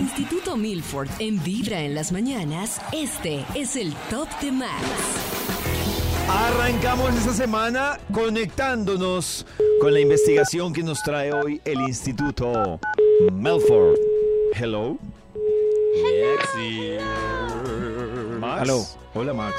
Instituto 0.00 0.56
Milford 0.56 1.10
en 1.18 1.42
Vibra 1.44 1.82
en 1.82 1.94
las 1.94 2.10
mañanas, 2.10 2.80
este 2.90 3.44
es 3.54 3.76
el 3.76 3.92
Top 4.08 4.26
de 4.40 4.50
Max. 4.50 4.82
Arrancamos 6.26 7.14
esta 7.16 7.34
semana 7.34 8.00
conectándonos 8.10 9.44
con 9.78 9.92
la 9.92 10.00
investigación 10.00 10.72
que 10.72 10.82
nos 10.82 11.02
trae 11.02 11.34
hoy 11.34 11.60
el 11.66 11.80
Instituto 11.82 12.80
Melford. 13.30 13.98
Hello. 14.54 14.96
Max. 18.40 18.60
Aló. 18.62 18.86
Hola 19.12 19.34
Max. 19.34 19.56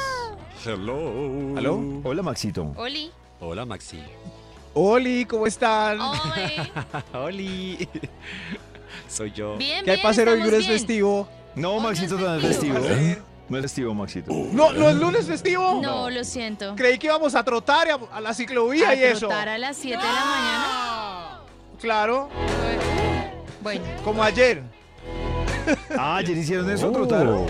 Hello. 0.65 1.55
¿Aló? 1.55 2.01
Hola 2.03 2.23
Maxito. 2.23 2.73
Oli. 2.77 3.11
Hola, 3.39 3.63
Maxi. 3.65 3.99
Oli, 4.73 5.25
¿cómo 5.25 5.45
están? 5.45 5.99
Oli. 5.99 6.71
Oli. 7.13 7.89
Soy 9.11 9.31
yo. 9.31 9.57
Bien, 9.57 9.83
¿Qué 9.83 9.91
hay 9.91 9.97
bien, 9.97 10.01
para 10.03 10.11
hacer 10.11 10.29
hoy 10.29 10.39
lunes 10.39 10.59
bien. 10.59 10.71
festivo? 10.71 11.27
No, 11.55 11.73
Hoy 11.75 11.81
Maxito 11.83 12.17
no 12.17 12.27
no 12.27 12.35
es 12.35 12.43
es 12.43 12.47
festivo. 12.49 12.75
festivo. 12.81 13.25
No 13.49 13.57
es 13.57 13.61
festivo, 13.63 13.93
Maxito. 13.93 14.31
No, 14.53 14.71
no 14.71 14.89
es 14.89 14.95
lunes 14.95 15.25
festivo. 15.27 15.81
No, 15.81 16.09
lo 16.09 16.23
siento. 16.23 16.73
Creí 16.77 16.97
que 16.97 17.07
íbamos 17.07 17.35
a 17.35 17.43
trotar 17.43 17.87
y 17.87 17.89
a, 17.89 17.99
a 18.13 18.21
la 18.21 18.33
ciclovía 18.33 18.89
a 18.89 18.95
y 18.95 19.03
eso. 19.03 19.27
trotar 19.27 19.49
a 19.49 19.57
las 19.57 19.75
7 19.75 19.97
de 19.97 20.03
la 20.03 20.25
mañana. 20.25 21.39
Claro, 21.81 22.29
Bueno, 23.61 23.83
como 24.05 24.23
ayer. 24.23 24.63
Ah, 25.97 26.17
ayer 26.17 26.37
hicieron 26.37 26.69
eso, 26.69 26.89
trotaron. 26.91 27.45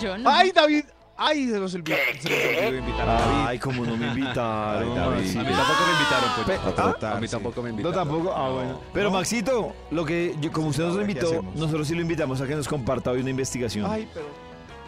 yo 0.00 0.18
no. 0.18 0.28
Ay, 0.28 0.50
David. 0.52 0.84
Ay, 1.16 1.46
se 1.48 1.58
los 1.58 1.74
olvidó, 1.74 1.96
se 2.20 2.28
los 2.30 2.38
olvidó 2.58 2.78
invitar 2.78 3.08
a 3.08 3.12
David. 3.14 3.44
Ay, 3.48 3.58
como 3.58 3.84
no 3.84 3.96
me 3.96 4.06
invitaron. 4.08 4.88
Ay, 4.90 4.96
David. 4.96 5.36
A 5.36 5.42
mí 5.44 5.50
tampoco 5.50 5.86
me 5.86 5.92
invitaron, 5.92 6.30
pues. 6.34 6.46
Pe- 6.46 6.54
a 6.54 6.68
¿Ah? 6.68 6.74
trotar. 6.74 7.16
A 7.16 7.20
mí 7.20 7.28
tampoco 7.28 7.62
me 7.62 7.68
No, 7.68 7.78
invitaron. 7.78 8.08
tampoco. 8.08 8.34
Ah, 8.34 8.50
bueno. 8.50 8.80
Pero 8.92 9.10
¿No? 9.10 9.16
Maxito, 9.18 9.72
lo 9.90 10.04
que 10.04 10.34
yo- 10.40 10.50
como 10.52 10.68
usted 10.68 10.84
nos 10.84 10.96
¿qué 10.96 11.00
invitó, 11.02 11.42
nosotros 11.54 11.86
sí 11.86 11.94
lo 11.94 12.00
invitamos 12.02 12.40
a 12.40 12.46
que 12.46 12.54
nos 12.56 12.66
comparta 12.66 13.10
hoy 13.10 13.20
una 13.20 13.30
investigación. 13.30 13.86
Ay, 13.88 14.08
pero, 14.12 14.26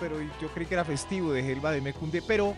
pero 0.01 0.17
yo 0.41 0.49
creí 0.49 0.67
que 0.67 0.75
era 0.75 0.85
festivo 0.85 1.33
de 1.33 1.43
Gelba 1.43 1.71
de 1.71 1.81
Mecunde, 1.81 2.23
pero... 2.27 2.55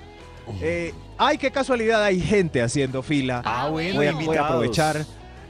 eh, 0.61 0.94
ay, 1.19 1.37
qué 1.37 1.50
casualidad, 1.50 2.03
hay 2.05 2.20
gente 2.20 2.62
haciendo 2.62 3.03
fila. 3.03 3.42
Ah, 3.44 3.69
bueno, 3.69 3.97
voy, 3.97 4.06
a, 4.06 4.12
voy 4.12 4.37
a 4.37 4.44
aprovechar 4.47 5.05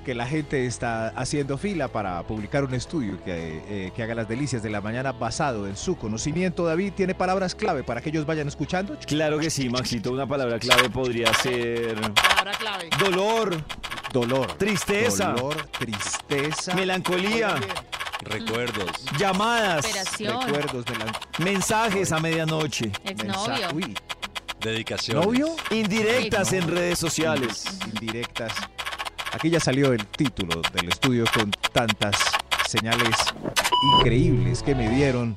que 0.06 0.14
la 0.14 0.24
gente 0.24 0.66
está 0.66 1.08
haciendo 1.08 1.58
fila 1.58 1.88
para 1.88 2.22
publicar 2.22 2.62
un 2.62 2.72
estudio 2.74 3.18
que, 3.24 3.60
eh, 3.68 3.92
que 3.94 4.04
haga 4.04 4.14
las 4.14 4.28
delicias 4.28 4.62
de 4.62 4.70
la 4.70 4.80
mañana 4.80 5.10
basado 5.10 5.66
en 5.66 5.76
su 5.76 5.96
conocimiento. 5.98 6.64
David 6.64 6.92
tiene 6.96 7.12
palabras 7.16 7.56
clave 7.56 7.82
para 7.82 8.00
que 8.00 8.10
ellos 8.10 8.24
vayan 8.24 8.46
escuchando. 8.46 8.96
Claro 9.04 9.40
que 9.40 9.50
sí, 9.50 9.68
Maxito. 9.68 10.12
Una 10.12 10.24
palabra 10.24 10.60
clave 10.60 10.88
podría 10.90 11.34
ser 11.34 11.96
Palabra 12.14 12.52
clave. 12.56 12.88
dolor, 13.00 13.60
Dolor, 14.12 14.52
tristeza, 14.56 15.32
dolor, 15.32 15.66
tristeza, 15.76 16.72
melancolía, 16.76 17.56
Recuerdos. 18.22 18.91
llamadas, 19.18 19.84
Operación. 19.86 20.41
recuerdos, 20.46 20.84
melan- 20.86 21.18
mensajes 21.44 22.12
a 22.12 22.20
medianoche, 22.20 22.92
Exnovio. 23.04 23.88
Dedicación. 24.60 25.20
¿Novio? 25.20 25.48
indirectas 25.70 26.52
en 26.52 26.68
redes 26.68 26.98
sociales. 26.98 27.64
Indirectas. 27.92 28.52
Aquí 29.32 29.50
ya 29.50 29.60
salió 29.60 29.92
el 29.92 30.06
título 30.06 30.62
del 30.72 30.88
estudio 30.88 31.25
con 31.34 31.50
tantas 31.72 32.16
señales 32.69 33.16
increíbles 33.98 34.62
que 34.62 34.75
me 34.75 34.88
dieron. 34.88 35.37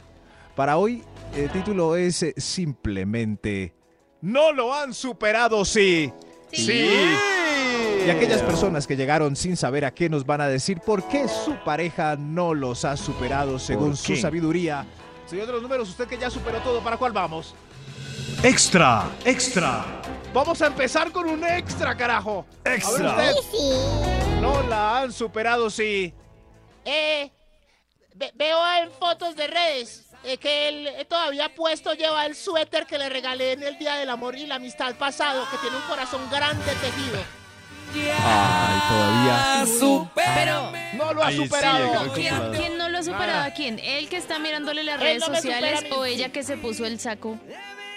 Para 0.56 0.78
hoy, 0.78 1.04
el 1.36 1.50
título 1.52 1.96
es 1.96 2.24
eh, 2.24 2.34
simplemente 2.38 3.74
No 4.22 4.52
lo 4.52 4.74
han 4.74 4.94
superado, 4.94 5.64
sí. 5.66 6.12
Sí. 6.52 6.90
Y 8.06 8.10
aquellas 8.10 8.42
personas 8.42 8.88
que 8.88 8.96
llegaron 8.96 9.36
sin 9.36 9.56
saber 9.56 9.86
a 9.86 9.94
qué 9.94 10.10
nos 10.10 10.26
van 10.26 10.42
a 10.42 10.48
decir 10.48 10.80
por 10.80 11.08
qué 11.08 11.28
su 11.28 11.56
pareja 11.64 12.16
no 12.16 12.54
los 12.54 12.86
ha 12.86 12.98
superado 12.98 13.60
según 13.60 13.96
su 13.96 14.16
sabiduría. 14.16 14.86
Señor 15.28 15.46
de 15.46 15.54
los 15.54 15.62
números, 15.62 15.90
usted 15.90 16.08
que 16.08 16.18
ya 16.18 16.30
superó 16.30 16.58
todo, 16.60 16.82
¿para 16.82 16.98
cuál 16.98 17.12
vamos? 17.12 17.54
Extra, 18.42 19.10
extra. 19.26 19.99
Vamos 20.34 20.62
a 20.62 20.68
empezar 20.68 21.12
con 21.12 21.28
un 21.28 21.44
extra, 21.44 21.96
carajo. 21.98 22.46
A 22.64 22.70
ver 22.70 22.76
Extra. 22.76 23.16
No 24.40 24.62
la 24.64 25.00
han 25.00 25.12
superado, 25.12 25.70
sí. 25.70 26.14
Eh, 26.86 27.30
ve- 28.16 28.32
veo 28.36 28.58
en 28.82 28.92
fotos 28.92 29.36
de 29.36 29.48
redes 29.48 30.06
eh, 30.24 30.38
que 30.38 30.70
él 30.70 30.88
eh, 30.88 31.06
todavía 31.06 31.54
puesto 31.56 31.94
lleva 31.94 32.26
el 32.26 32.36
suéter 32.36 32.86
que 32.86 32.98
le 32.98 33.10
regalé 33.10 33.54
en 33.54 33.64
el 33.64 33.78
Día 33.80 33.96
del 33.96 34.10
Amor 34.10 34.36
y 34.36 34.46
la 34.46 34.56
Amistad 34.56 34.96
pasado, 34.96 35.46
que 35.52 35.58
tiene 35.58 35.76
un 35.76 35.84
corazón 35.84 36.22
grande 36.32 36.64
tejido. 36.82 37.20
Ay, 37.96 38.80
todavía. 38.88 39.66
Pero, 40.14 40.72
No 40.94 41.12
lo 41.14 41.24
ha 41.24 41.28
Ahí 41.28 41.38
superado. 41.38 42.14
¿quién, 42.14 42.52
quién 42.56 42.78
no 42.78 42.88
lo 42.88 43.00
ha 43.00 43.04
superado 43.04 43.44
a 43.48 43.50
quién? 43.52 43.80
¿Él 43.80 44.08
que 44.10 44.18
está 44.18 44.38
mirándole 44.38 44.84
las 44.84 44.96
Él 44.96 45.02
redes 45.02 45.20
no 45.28 45.36
sociales 45.36 45.80
supera 45.80 45.96
o 45.96 46.06
ella 46.06 46.30
que 46.30 46.44
se 46.44 46.56
puso 46.58 46.86
el 46.86 47.00
saco? 47.00 47.40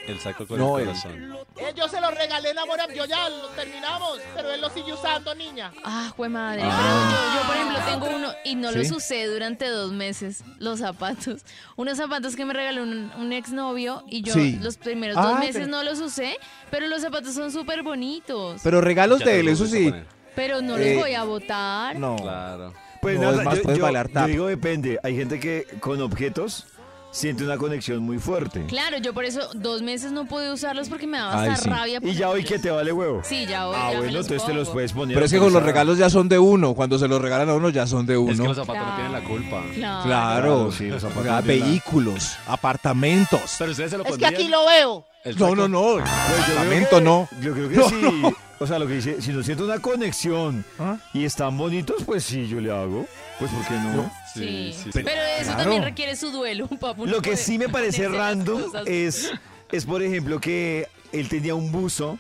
El 0.07 0.19
saco 0.19 0.47
con 0.47 0.59
No, 0.59 0.79
el 0.79 0.83
él. 0.83 0.89
corazón. 0.89 1.37
Eh, 1.59 1.73
yo 1.77 1.89
se 1.89 2.01
lo 2.01 2.11
regalé 2.11 2.51
en 2.51 2.59
Amor, 2.59 2.79
yo 2.95 3.05
ya 3.05 3.29
lo 3.29 3.49
terminamos, 3.51 4.19
pero 4.35 4.51
él 4.51 4.61
lo 4.61 4.69
sigue 4.71 4.93
usando, 4.93 5.33
niña. 5.35 5.73
Ah, 5.85 6.11
jue 6.17 6.29
madre. 6.29 6.63
Ah. 6.65 6.77
Pero 6.77 7.11
yo, 7.17 7.41
yo, 7.41 7.47
por 7.47 7.57
ejemplo, 7.57 8.09
tengo 8.09 8.17
uno 8.17 8.35
y 8.45 8.57
no 8.57 8.73
¿Sí? 8.73 8.79
los 8.79 8.91
usé 8.91 9.27
durante 9.27 9.69
dos 9.69 9.93
meses, 9.93 10.43
los 10.59 10.81
zapatos. 10.81 11.43
Unos 11.77 11.99
zapatos 11.99 12.35
que 12.35 12.45
me 12.45 12.53
regaló 12.53 12.83
un, 12.83 13.13
un 13.17 13.33
exnovio 13.33 14.03
y 14.09 14.23
yo 14.23 14.35
Sí. 14.35 14.59
los 14.61 14.77
primeros 14.77 15.17
Ah, 15.17 15.23
dos 15.29 15.39
meses 15.39 15.55
pero- 15.55 15.67
no 15.69 15.83
los 15.85 16.01
usé, 16.01 16.37
pero 16.71 16.89
los 16.89 17.01
zapatos 17.03 17.35
son 17.35 17.53
súper 17.53 17.83
bonitos. 17.85 18.61
Pero 18.65 18.81
regalos 18.81 19.21
Ya 19.21 19.27
de 19.27 19.41
él, 19.41 19.49
eso 19.49 19.67
sí. 19.67 19.93
Pero 20.35 20.63
no 20.63 20.79
Eh, 20.79 20.95
los 20.95 21.03
voy 21.03 21.15
a 21.15 21.25
botar. 21.25 21.97
No. 21.97 22.17
Claro. 22.17 22.73
Pues 23.01 23.17
No, 23.17 23.23
nada, 23.33 23.39
es 23.39 23.45
más, 23.45 23.57
yo, 23.57 23.63
puedes 23.63 23.79
yo- 23.79 23.85
bailar 23.85 24.11
yo 24.11 24.27
digo 24.27 24.47
depende. 24.47 24.99
Hay 25.03 25.17
gente 25.17 25.39
que 25.41 25.67
con 25.81 26.01
objetos 26.01 26.67
siente 27.13 27.45
una 27.45 27.57
conexión 27.59 28.01
muy 28.01 28.19
fuerte. 28.19 28.65
Claro, 28.67 28.97
yo 28.99 29.15
por 29.15 29.25
eso 29.25 29.49
dos 29.55 29.83
meses 29.83 30.11
no 30.11 30.25
pude 30.25 30.51
usarlos 30.53 30.89
porque 30.89 31.07
me 31.07 31.19
daba 31.19 31.41
Ay, 31.43 31.51
hasta 31.51 31.63
sí. 31.65 31.71
rabia. 31.71 32.01
Y 32.03 32.15
ya 32.15 32.29
hoy 32.31 32.43
que 32.43 32.59
te 32.59 32.71
vale 32.71 32.91
huevo. 32.93 33.21
Sí, 33.23 33.47
ya 33.47 33.69
hoy. 33.69 33.77
Ah, 33.79 33.93
ya 33.93 33.99
bueno, 34.01 34.19
entonces 34.19 34.45
te 34.45 34.53
los 34.55 34.69
puedes 34.71 34.93
poner. 34.93 35.15
Pero 35.15 35.27
es 35.27 35.33
que 35.33 35.39
con 35.39 35.53
los 35.53 35.63
regalos 35.63 35.99
ya 35.99 36.11
son 36.11 36.29
de 36.29 36.39
uno. 36.41 36.75
Cuando 36.75 36.99
se 36.99 37.07
los 37.07 37.23
regalan 37.23 37.49
a 37.51 37.55
uno 37.55 37.69
ya 37.71 37.87
son 37.87 38.05
de 38.07 38.15
Es 38.15 38.19
que 38.19 38.33
uno. 38.33 38.45
los 38.47 38.57
zapatos 38.57 38.83
no 38.85 38.95
tienen 38.97 39.13
la 39.13 39.21
culpa. 39.23 39.63
Claro. 39.75 40.03
Claro. 40.05 40.43
Claro, 40.43 40.73
sí, 40.73 40.89
los 40.89 41.03
zapatos 41.03 41.23
tienen 41.23 41.61
la- 41.61 41.67
Vehículos, 41.67 42.33
apartamentos. 42.49 43.57
Pero 43.59 43.71
ustedes 43.71 43.91
se 43.91 43.99
lo 43.99 44.05
Es 44.05 44.17
que 44.19 44.27
aquí 44.27 44.49
lo 44.49 44.67
veo. 44.67 45.07
No, 45.25 45.33
saco. 45.33 45.55
no, 45.57 45.69
no. 45.69 45.83
Pues 45.95 46.09
Apartamento 46.41 46.97
que- 46.97 47.01
no. 47.03 47.29
Yo 47.41 47.53
creo 47.53 47.69
que 47.69 47.77
No, 47.77 47.89
sí. 47.89 48.23
O 48.59 48.67
sea, 48.67 48.79
lo 48.79 48.87
que 48.87 48.95
dice, 48.95 49.21
si 49.21 49.33
no 49.33 49.43
siento 49.43 49.65
una 49.65 49.81
conexión 49.81 50.65
¿Ah? 50.79 50.97
y 51.13 51.25
están 51.25 51.57
bonitos, 51.59 52.05
pues 52.05 52.23
sí, 52.25 52.47
yo 52.49 52.61
le 52.61 52.71
hago. 52.71 53.07
Pues 53.43 53.51
¿por 53.53 53.67
qué 53.67 53.75
no? 53.75 54.11
Sí, 54.33 54.73
Sí, 54.73 54.81
sí, 54.85 54.91
pero 54.93 55.09
sí. 55.11 55.13
eso 55.41 55.45
Claro. 55.47 55.63
también 55.63 55.83
requiere 55.83 56.15
su 56.17 56.31
duelo, 56.31 56.69
papu. 56.69 57.07
Lo 57.07 57.21
que 57.21 57.37
sí 57.37 57.59
me 57.59 57.69
parece 57.69 58.09
random 58.09 58.63
es, 58.87 59.33
es, 59.73 59.85
por 59.85 60.01
ejemplo, 60.03 60.41
que 60.41 60.87
él 61.13 61.29
tenía 61.29 61.55
un 61.57 61.73
buzo, 61.73 62.19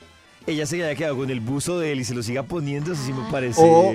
ella 0.49 0.66
se 0.66 0.83
haya 0.83 0.94
quedado 0.97 1.16
con 1.19 1.31
el 1.31 1.38
buzo 1.38 1.78
de 1.78 1.93
él 1.93 2.00
y 2.00 2.05
se 2.05 2.15
lo 2.15 2.22
siga 2.25 2.43
poniendo, 2.43 2.93
eso 2.93 3.03
sí 3.05 3.12
me 3.12 3.31
parece... 3.31 3.60
O 3.65 3.93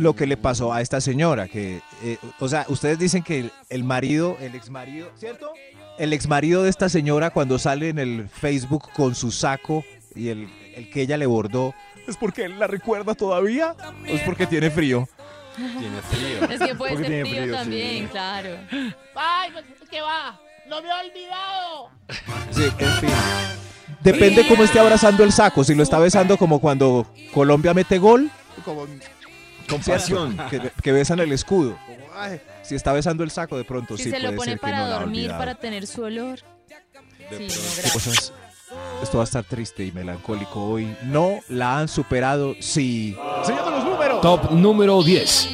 lo 0.00 0.14
que 0.14 0.26
le 0.26 0.36
pasó 0.36 0.72
a 0.72 0.80
esta 0.80 1.00
señora, 1.00 1.48
que, 1.48 1.80
eh, 2.04 2.18
o 2.38 2.48
sea, 2.48 2.64
ustedes 2.68 2.98
dicen 3.00 3.24
que 3.24 3.40
el, 3.40 3.52
el 3.68 3.82
marido, 3.82 4.36
el 4.40 4.54
ex 4.54 4.70
marido, 4.70 5.10
¿cierto? 5.16 5.50
El 5.98 6.12
ex 6.12 6.28
marido 6.28 6.62
de 6.62 6.70
esta 6.70 6.88
señora 6.88 7.30
cuando 7.30 7.58
sale 7.58 7.88
en 7.88 7.98
el 7.98 8.28
Facebook 8.28 8.90
con 8.94 9.16
su 9.16 9.32
saco 9.32 9.84
y 10.14 10.28
el, 10.28 10.48
el 10.76 10.88
que 10.88 11.02
ella 11.02 11.16
le 11.16 11.26
bordó, 11.26 11.74
¿es 12.06 12.16
porque 12.16 12.44
él 12.44 12.58
la 12.60 12.68
recuerda 12.68 13.14
todavía? 13.16 13.74
¿O 14.04 14.06
es 14.06 14.20
porque 14.22 14.46
tiene 14.46 14.70
frío? 14.70 15.08
Tiene 15.78 16.02
frío. 16.02 16.50
Es 16.50 16.60
que 16.60 16.74
puede 16.74 16.92
Porque 16.92 17.08
ser 17.08 17.24
tiene 17.24 17.24
frío, 17.30 17.42
frío, 17.42 17.54
también, 17.56 18.04
sí. 18.04 18.08
claro. 18.10 18.50
Ay, 19.14 19.50
pues, 19.52 19.64
¿qué 19.90 20.00
va? 20.00 20.38
No 20.68 20.80
me 20.82 20.88
he 20.88 20.92
olvidado. 20.92 21.90
Sí, 22.50 22.64
en 22.78 22.92
fin. 22.92 23.10
Depende 24.02 24.46
cómo 24.48 24.62
esté 24.64 24.78
abrazando 24.80 25.24
el 25.24 25.32
saco. 25.32 25.62
Si 25.64 25.74
lo 25.74 25.82
está 25.82 25.98
besando 25.98 26.36
como 26.38 26.60
cuando 26.60 27.06
Colombia 27.34 27.74
mete 27.74 27.98
gol, 27.98 28.30
como 28.64 28.86
Con 29.68 29.80
pasión. 29.82 30.36
que, 30.48 30.70
que 30.82 30.92
besan 30.92 31.18
el 31.20 31.32
escudo. 31.32 31.76
Si 32.62 32.74
está 32.74 32.92
besando 32.92 33.24
el 33.24 33.30
saco, 33.30 33.56
de 33.56 33.64
pronto 33.64 33.96
Si 33.96 34.04
sí 34.04 34.10
se 34.10 34.20
lo 34.20 34.34
puede 34.36 34.56
pone 34.56 34.58
para 34.58 34.78
no 34.80 34.88
dormir, 34.88 35.30
para 35.30 35.54
tener 35.56 35.86
su 35.86 36.02
olor. 36.02 36.40
Sí. 37.36 37.46
Esto 39.02 39.18
va 39.18 39.24
a 39.24 39.24
estar 39.24 39.44
triste 39.44 39.84
y 39.84 39.92
melancólico 39.92 40.62
hoy. 40.62 40.94
No 41.04 41.40
la 41.48 41.78
han 41.78 41.88
superado, 41.88 42.54
sí. 42.60 43.16
Señor 43.44 43.64
de 43.64 43.70
los. 43.70 43.89
Top 44.22 44.50
número 44.50 45.02
10. 45.02 45.48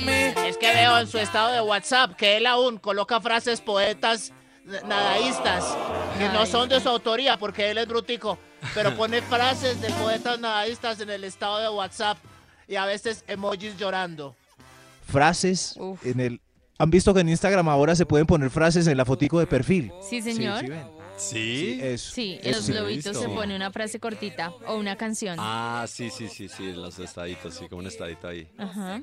Es 0.45 0.57
que 0.57 0.75
veo 0.75 0.99
en 0.99 1.07
su 1.07 1.19
estado 1.19 1.53
de 1.53 1.61
WhatsApp 1.61 2.17
que 2.17 2.37
él 2.37 2.47
aún 2.47 2.79
coloca 2.79 3.21
frases 3.21 3.61
poetas 3.61 4.33
nadaístas 4.85 5.77
que 6.19 6.29
no 6.31 6.47
son 6.47 6.69
de 6.69 6.81
su 6.81 6.89
autoría 6.89 7.39
porque 7.39 7.71
él 7.71 7.79
es 7.79 7.87
brutico, 7.87 8.39
pero 8.75 8.97
pone 8.97 9.23
frases 9.23 9.81
de 9.81 9.89
poetas 9.91 10.41
nadaístas 10.41 10.99
en 10.99 11.11
el 11.11 11.23
estado 11.23 11.59
de 11.59 11.69
WhatsApp 11.69 12.19
y 12.67 12.75
a 12.75 12.87
veces 12.87 13.25
emojis 13.29 13.77
llorando. 13.77 14.35
Frases 15.07 15.77
Uf. 15.79 16.05
en 16.05 16.19
el... 16.19 16.41
¿Han 16.79 16.91
visto 16.91 17.15
que 17.15 17.21
en 17.21 17.29
Instagram 17.31 17.69
ahora 17.69 17.95
se 17.97 18.05
pueden 18.07 18.27
poner 18.27 18.51
frases 18.51 18.87
en 18.87 18.97
la 18.97 19.05
fotico 19.05 19.39
de 19.41 19.47
perfil? 19.47 19.93
Sí, 20.09 20.21
señor. 20.21 20.61
Sí, 20.61 20.67
sí, 20.67 20.71
ven. 20.73 20.97
¿Sí? 21.19 21.79
eso. 21.83 22.13
Sí, 22.15 22.39
en 22.43 22.51
eso 22.51 22.57
los 22.59 22.65
sí. 22.67 22.73
lo 22.73 22.79
he 22.79 22.81
globitos 22.83 23.17
se 23.19 23.27
pone 23.31 23.57
una 23.57 23.71
frase 23.73 23.99
cortita 23.99 24.53
o 24.67 24.77
una 24.77 24.97
canción. 24.97 25.37
Ah, 25.41 25.87
sí, 25.89 26.11
sí, 26.11 26.29
sí, 26.29 26.47
sí, 26.47 26.73
los 26.75 26.99
estaditos, 26.99 27.55
sí, 27.55 27.69
como 27.71 27.81
un 27.81 27.87
estadito 27.87 28.29
ahí. 28.29 28.47
Ajá. 28.59 29.01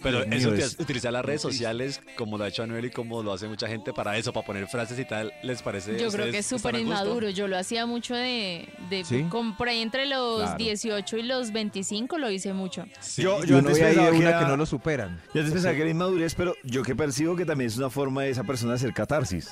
Pero 0.00 0.22
Dios 0.24 0.36
eso 0.36 0.54
es- 0.54 0.78
utilizar 0.78 1.12
las 1.12 1.24
redes 1.24 1.40
sociales, 1.42 2.00
como 2.16 2.38
lo 2.38 2.44
ha 2.44 2.48
hecho 2.48 2.62
Anuel 2.62 2.84
y 2.84 2.90
como 2.90 3.24
lo 3.24 3.32
hace 3.32 3.48
mucha 3.48 3.66
gente 3.66 3.92
para 3.92 4.16
eso, 4.16 4.32
para 4.32 4.46
poner 4.46 4.68
frases 4.68 4.96
y 5.00 5.04
tal, 5.04 5.32
¿les 5.42 5.60
parece? 5.60 5.90
Yo 5.94 5.96
creo 5.96 6.08
¿Ustedes 6.10 6.30
que 6.30 6.38
es 6.38 6.46
súper 6.46 6.76
inmaduro. 6.76 7.28
Yo 7.30 7.48
lo 7.48 7.58
hacía 7.58 7.84
mucho 7.84 8.14
de... 8.14 8.68
de 8.88 9.04
¿Sí? 9.04 9.24
Compré 9.28 9.82
entre 9.82 10.06
los 10.06 10.42
Claro. 10.42 10.56
18 10.56 11.16
y 11.16 11.22
los 11.24 11.50
25, 11.52 12.16
lo 12.18 12.30
hice 12.30 12.52
mucho. 12.52 12.84
Sí. 13.00 13.22
Yo- 13.22 13.42
Yo 13.44 13.60
no 13.60 13.68
antes 13.70 13.82
había 13.82 14.12
una 14.12 14.38
que 14.38 14.44
no 14.44 14.56
lo 14.56 14.66
superan. 14.66 15.20
Yo 15.34 15.40
antes 15.40 15.52
pensaba 15.52 15.74
que 15.74 15.80
era 15.80 15.90
inmadurez, 15.90 16.36
pero 16.36 16.54
yo 16.62 16.84
que 16.84 16.94
percibo 17.00 17.34
que 17.36 17.44
también 17.44 17.68
es 17.68 17.76
una 17.78 17.90
forma 17.90 18.22
de 18.22 18.30
esa 18.30 18.44
persona 18.44 18.74
hacer 18.74 18.92
catarsis. 18.92 19.48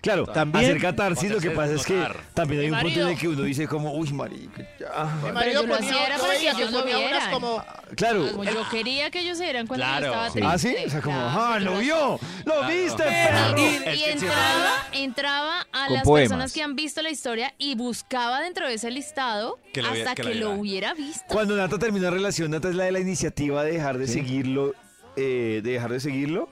Claro, 0.00 0.26
También. 0.26 0.64
hacer 0.64 0.80
catarsis 0.80 1.30
lo 1.30 1.38
que 1.38 1.50
pasa 1.52 1.74
es 1.74 1.86
que 1.86 2.04
también 2.34 2.62
hay 2.62 2.70
un 2.72 2.80
punto 2.80 3.00
en 3.02 3.06
el 3.10 3.16
que 3.18 3.28
uno 3.28 3.42
dice 3.44 3.68
como, 3.68 3.94
uy, 3.94 4.12
marica, 4.12 4.66
ya. 4.80 5.04
Mi 5.04 5.20
Pero 5.22 5.34
marido 5.34 5.62
yo 5.62 5.66
lo 5.68 5.74
ponía, 5.76 5.90
hacía 5.92 6.06
era 6.06 6.16
yo 6.16 6.22
para 6.24 6.38
que 6.40 6.48
ellos 6.50 6.72
lo 6.72 6.80
ponía 6.80 6.98
unas 6.98 7.08
vieran. 7.10 7.30
como 7.30 7.64
Claro. 7.94 8.28
Como 8.32 8.42
yo 8.42 8.68
quería 8.68 9.10
que 9.12 9.20
ellos 9.20 9.38
se 9.38 9.44
dieran 9.44 9.68
que 9.68 9.76
yo 9.78 9.84
estaba 9.84 10.26
Sí. 10.26 10.32
triste. 10.40 10.50
¿Ah, 10.52 10.58
sí? 10.58 10.74
O 10.86 10.90
sea, 10.90 11.00
como, 11.02 11.16
Claro, 11.20 11.40
¡ah, 11.40 11.58
lo 11.60 11.78
vio! 11.78 12.18
¡Lo 12.44 12.52
Claro. 12.52 12.66
viste, 12.74 13.02
perro! 13.04 13.58
y 13.58 13.62
Es 13.62 13.80
que 13.84 13.94
siempre- 13.94 14.10
entraba, 14.10 14.74
entraba 14.92 15.66
a 15.72 15.86
Con 15.86 15.94
las 15.94 16.02
poemas. 16.02 16.28
personas 16.30 16.52
que 16.52 16.62
han 16.64 16.74
visto 16.74 17.00
la 17.02 17.10
historia 17.10 17.54
y 17.58 17.76
buscaba 17.76 18.40
dentro 18.40 18.66
de 18.66 18.74
ese 18.74 18.90
listado 18.90 19.60
Que 19.72 19.82
lo 19.82 19.90
hasta 19.90 20.16
que 20.16 20.22
que, 20.22 20.34
lo 20.34 20.46
lo 20.56 20.60
viera. 20.62 20.94
hubiera 20.94 20.94
visto. 20.94 21.22
Cuando 21.28 21.54
Nata 21.54 21.78
termina 21.78 22.06
la 22.06 22.16
relación, 22.16 22.50
Nata 22.50 22.68
es 22.70 22.74
la 22.74 22.84
de 22.86 22.90
la 22.92 22.98
iniciativa 22.98 23.62
de 23.62 23.70
dejar 23.74 23.98
de 23.98 24.08
Sí. 24.08 24.14
seguirlo, 24.14 24.74
eh, 25.16 25.60
de 25.62 25.72
dejar 25.72 25.90
de 25.92 26.00
seguirlo, 26.00 26.48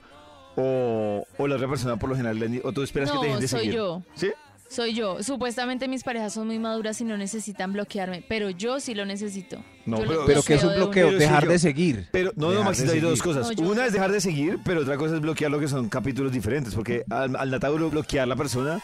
o, 0.55 1.25
o 1.37 1.47
la 1.47 1.55
otra 1.55 1.67
persona 1.69 1.97
por 1.97 2.09
lo 2.09 2.15
general, 2.15 2.61
o 2.63 2.71
tú 2.71 2.81
esperas 2.83 3.11
que 3.11 3.17
te 3.19 3.25
dejen 3.25 3.39
de 3.41 3.47
soy 3.47 3.59
seguir. 3.59 3.75
yo. 3.75 4.03
¿Sí? 4.15 4.31
Soy 4.69 4.93
yo. 4.93 5.21
Supuestamente 5.21 5.89
mis 5.89 6.01
parejas 6.03 6.33
son 6.33 6.47
muy 6.47 6.57
maduras 6.57 6.99
y 7.01 7.03
no 7.03 7.17
necesitan 7.17 7.73
bloquearme, 7.73 8.23
pero 8.29 8.49
yo 8.51 8.79
sí 8.79 8.93
lo 8.95 9.05
necesito. 9.05 9.61
No, 9.85 9.99
Yo 9.99 10.07
pero- 10.07 10.25
Pero 10.25 10.43
que 10.43 10.53
es 10.53 10.63
un 10.63 10.75
bloqueo 10.75 11.11
de 11.11 11.17
dejar 11.17 11.45
de 11.47 11.59
seguir. 11.59 12.07
Pero 12.11 12.31
no, 12.37 12.51
no, 12.53 12.63
Maxito, 12.63 12.93
hay 12.93 13.01
dos 13.01 13.21
cosas. 13.21 13.49
No, 13.59 13.67
Una 13.69 13.85
es 13.85 13.91
dejar 13.93 14.11
de 14.13 14.21
seguir, 14.21 14.59
pero 14.63 14.81
otra 14.81 14.95
cosa 14.95 15.15
es 15.15 15.21
bloquear 15.21 15.51
lo 15.51 15.59
que 15.59 15.67
son 15.67 15.89
capítulos 15.89 16.31
diferentes, 16.31 16.73
porque 16.73 17.03
al, 17.09 17.35
al 17.35 17.59
bloquear 17.89 18.27
la 18.29 18.37
persona, 18.37 18.79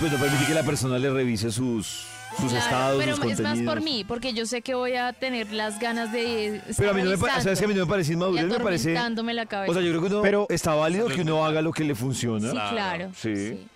pues 0.00 0.10
no 0.10 0.18
permite 0.18 0.44
que 0.46 0.54
la 0.54 0.64
persona 0.64 0.98
le 0.98 1.08
revise 1.10 1.52
sus, 1.52 2.06
sus 2.40 2.50
Claro, 2.50 2.64
estados, 2.64 3.04
pero 3.04 3.16
sus 3.16 3.32
es 3.32 3.40
más 3.40 3.58
por 3.60 3.82
mí, 3.82 4.04
porque 4.06 4.32
yo 4.32 4.46
sé 4.46 4.62
que 4.62 4.74
voy 4.74 4.94
a 4.94 5.12
tener 5.12 5.52
las 5.52 5.78
ganas 5.78 6.12
de 6.12 6.56
estar 6.56 6.74
Pero 6.76 6.90
a 6.90 6.94
mí 6.94 7.02
no 7.02 7.10
me 7.10 7.18
parece, 7.18 7.42
¿sabes 7.42 7.58
que 7.58 7.64
a 7.64 7.68
mí 7.68 7.74
no 7.74 7.80
me 7.84 7.90
parece 7.90 8.12
inmadurez? 8.12 8.46
Me 8.46 8.60
parece... 8.60 8.92
la 8.94 9.46
cabeza. 9.46 9.70
O 9.70 9.74
sea, 9.74 9.82
yo 9.82 9.90
creo 9.90 10.00
que 10.00 10.06
uno 10.08 10.22
Pero- 10.22 10.46
está 10.50 10.74
válido 10.74 11.06
que 11.08 11.22
uno 11.22 11.44
haga 11.44 11.60
lo 11.62 11.72
que 11.72 11.84
le 11.84 11.94
funciona. 11.94 12.46
sí, 12.48 12.52
Claro. 12.52 12.70
claro. 12.72 13.10
Sí. 13.14 13.66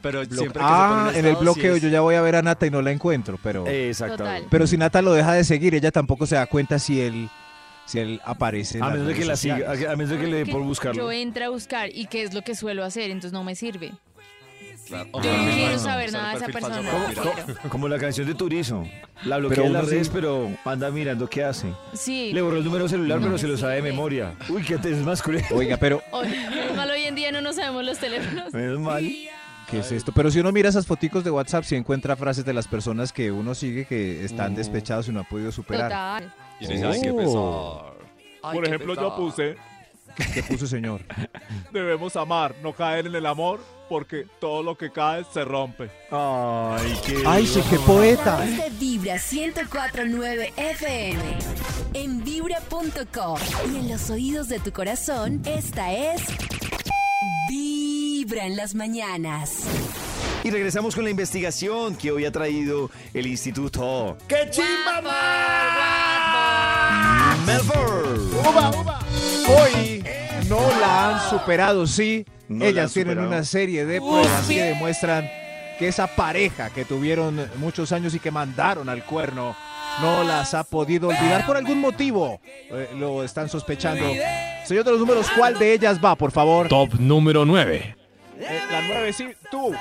Pero 0.00 0.24
siempre 0.24 0.62
ah, 0.64 1.10
en 1.14 1.26
el 1.26 1.34
sí 1.34 1.40
bloqueo 1.40 1.74
es- 1.74 1.82
yo 1.82 1.88
ya 1.88 2.00
voy 2.00 2.14
a 2.14 2.20
ver 2.22 2.36
a 2.36 2.42
Nata 2.42 2.66
y 2.66 2.70
no 2.70 2.80
la 2.82 2.92
encuentro, 2.92 3.38
pero... 3.42 3.66
Exactamente. 3.66 4.24
Total. 4.42 4.48
Pero 4.50 4.66
si 4.68 4.76
Nata 4.76 5.02
lo 5.02 5.12
deja 5.12 5.32
de 5.32 5.42
seguir, 5.42 5.74
ella 5.74 5.90
tampoco 5.90 6.24
se 6.26 6.36
da 6.36 6.46
cuenta 6.46 6.78
si 6.78 7.00
él, 7.00 7.28
si 7.84 7.98
él 7.98 8.20
aparece 8.24 8.78
en 8.78 8.84
A 8.84 8.90
menos 8.90 9.08
de 9.08 9.12
que 9.14 9.18
redes 9.18 9.28
la 9.28 9.36
siga, 9.36 9.56
sociales. 9.56 9.88
a 9.88 9.96
menos 9.96 10.10
de 10.10 10.18
que 10.18 10.26
le 10.28 10.36
dé 10.44 10.46
por 10.46 10.62
buscarlo. 10.62 11.02
Yo 11.02 11.10
entre 11.10 11.44
a 11.46 11.48
buscar 11.48 11.90
y 11.92 12.06
qué 12.06 12.22
es 12.22 12.32
lo 12.32 12.42
que 12.42 12.54
suelo 12.54 12.84
hacer, 12.84 13.10
entonces 13.10 13.32
no 13.32 13.42
me 13.42 13.56
sirve. 13.56 13.90
Claro. 14.88 15.08
Yo 15.22 15.36
no 15.36 15.52
quiero 15.52 15.78
saber 15.78 16.12
nada 16.12 16.30
de 16.30 16.36
esa 16.36 16.46
persona. 16.46 16.90
Como 17.68 17.88
la 17.88 17.98
canción 17.98 18.26
de 18.26 18.34
Turizo. 18.34 18.84
La 19.24 19.38
bloquea 19.38 19.56
Pero 19.56 19.66
en 19.66 19.72
las 19.74 19.84
sí- 19.86 19.90
redes, 19.92 20.08
pero 20.08 20.50
anda 20.64 20.90
mirando 20.90 21.28
qué 21.28 21.44
hace. 21.44 21.72
Sí. 21.92 22.32
Le 22.32 22.40
borró 22.42 22.58
el 22.58 22.64
número 22.64 22.88
celular, 22.88 23.18
No 23.18 23.22
pero 23.24 23.32
me 23.34 23.38
se 23.38 23.48
lo 23.48 23.56
sabe 23.56 23.76
de 23.76 23.82
memoria. 23.82 24.34
Uy, 24.48 24.62
qué 24.62 24.78
te 24.78 24.90
es 24.90 24.98
más 24.98 25.20
cruel. 25.22 25.44
Oiga, 25.52 25.76
pero 25.76 26.02
menos 26.22 26.76
mal 26.76 26.90
hoy 26.90 27.02
en 27.04 27.14
día 27.14 27.32
no 27.32 27.40
nos 27.40 27.56
sabemos 27.56 27.84
los 27.84 27.98
teléfonos. 27.98 28.52
Menos 28.54 28.78
mal. 28.80 29.04
¿qué 29.70 29.80
es 29.80 29.92
esto? 29.92 30.12
Pero 30.12 30.30
si 30.30 30.40
uno 30.40 30.50
mira 30.50 30.68
esas 30.70 30.86
foticos 30.86 31.24
de 31.24 31.30
WhatsApp, 31.30 31.62
si 31.64 31.74
encuentra 31.76 32.16
frases 32.16 32.44
de 32.46 32.54
las 32.54 32.66
personas 32.66 33.12
que 33.12 33.30
uno 33.30 33.54
sigue 33.54 33.84
que 33.84 34.24
están 34.24 34.54
Uh. 34.54 34.56
despechados 34.56 35.08
y 35.08 35.12
no 35.12 35.20
ha 35.20 35.24
podido 35.24 35.52
superar. 35.52 35.90
Total. 35.90 36.32
Oh. 37.26 37.94
pesar. 38.40 38.54
Por 38.54 38.64
ejemplo, 38.66 38.94
yo 38.94 39.14
puse, 39.16 39.56
¿Qué 40.34 40.42
puso 40.42 40.66
señor? 40.66 41.02
debemos 41.72 42.16
amar, 42.16 42.54
no 42.62 42.72
caer 42.72 43.06
en 43.06 43.14
el 43.14 43.26
amor, 43.26 43.60
porque 43.88 44.26
todo 44.40 44.62
lo 44.62 44.76
que 44.76 44.90
cae 44.90 45.24
se 45.32 45.44
rompe. 45.44 45.90
Ay, 46.10 46.98
qué. 47.06 47.22
¡Ay, 47.26 47.46
sí, 47.46 47.62
qué 47.70 47.78
poeta! 47.78 48.40
de 48.40 48.70
Vibra 48.78 49.16
104.9 49.16 50.52
FM. 50.56 51.38
En 51.94 52.24
vibra.com. 52.24 53.38
Y 53.72 53.76
en 53.76 53.88
los 53.88 54.10
oídos 54.10 54.48
de 54.48 54.58
tu 54.58 54.72
corazón, 54.72 55.42
esta 55.44 55.92
es... 55.92 56.22
Vibra 57.48 58.44
en 58.44 58.56
las 58.56 58.74
mañanas. 58.74 59.62
Y 60.44 60.50
regresamos 60.50 60.94
con 60.94 61.04
la 61.04 61.10
investigación 61.10 61.96
que 61.96 62.12
hoy 62.12 62.24
ha 62.24 62.32
traído 62.32 62.90
el 63.12 63.26
Instituto 63.26 64.16
¡Qué 64.28 64.48
chimba, 64.50 65.00
Melbourne. 67.44 68.48
¡Uva, 68.48 68.70
uva! 68.70 68.98
Hoy 69.48 69.87
no 70.48 70.60
la 70.80 71.08
han 71.16 71.30
superado, 71.30 71.86
sí. 71.86 72.24
No 72.48 72.64
Ellas 72.64 72.92
tienen 72.92 73.14
superado. 73.14 73.28
una 73.34 73.44
serie 73.44 73.84
de 73.84 74.00
pruebas 74.00 74.46
que 74.48 74.62
demuestran 74.62 75.28
que 75.78 75.88
esa 75.88 76.06
pareja 76.06 76.70
que 76.70 76.84
tuvieron 76.84 77.48
muchos 77.56 77.92
años 77.92 78.14
y 78.14 78.18
que 78.20 78.30
mandaron 78.30 78.88
al 78.88 79.04
cuerno 79.04 79.54
no 80.00 80.24
las 80.24 80.54
ha 80.54 80.64
podido 80.64 81.08
olvidar 81.08 81.44
por 81.46 81.56
algún 81.56 81.80
motivo. 81.80 82.40
Eh, 82.46 82.90
lo 82.96 83.22
están 83.22 83.48
sospechando. 83.48 84.04
Señor 84.64 84.84
de 84.84 84.90
los 84.92 85.00
números, 85.00 85.26
¿cuál 85.36 85.58
de 85.58 85.72
ellas 85.74 85.98
va, 86.02 86.14
por 86.16 86.32
favor? 86.32 86.68
Top 86.68 86.94
número 86.98 87.44
9. 87.44 87.96
Eh, 88.40 88.60
la 88.70 88.80
nueve, 88.82 89.12
sí, 89.12 89.26
tú, 89.50 89.74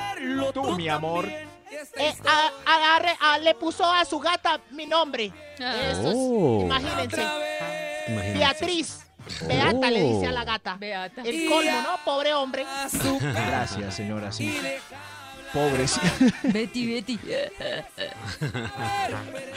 tú, 0.54 0.72
mi 0.76 0.90
amor. 0.90 1.26
Eh, 1.26 2.14
a- 2.26 2.74
agarre, 2.76 3.16
a- 3.22 3.38
le 3.38 3.54
puso 3.56 3.86
a 3.86 4.04
su 4.06 4.20
gata 4.20 4.60
mi 4.72 4.86
nombre. 4.88 5.32
Ah. 5.60 5.76
Eso 5.92 6.02
es- 6.10 6.16
Oh. 6.18 6.62
imagínense. 6.64 7.22
Imagínense. 8.08 8.38
Beatriz. 8.40 9.07
Beata 9.46 9.92
le 9.92 10.04
dice 10.04 10.28
a 10.28 10.32
la 10.32 10.44
gata. 10.44 10.78
Beata. 10.78 11.22
El 11.24 11.50
colmo, 11.50 11.82
¿no? 11.82 11.98
Pobre 12.06 12.34
hombre. 12.34 12.66
Gracias, 13.22 13.96
señora, 13.96 14.32
sí. 14.32 14.58
Pobres, 15.54 16.00
Betty, 16.44 16.94
Betty. 16.94 17.18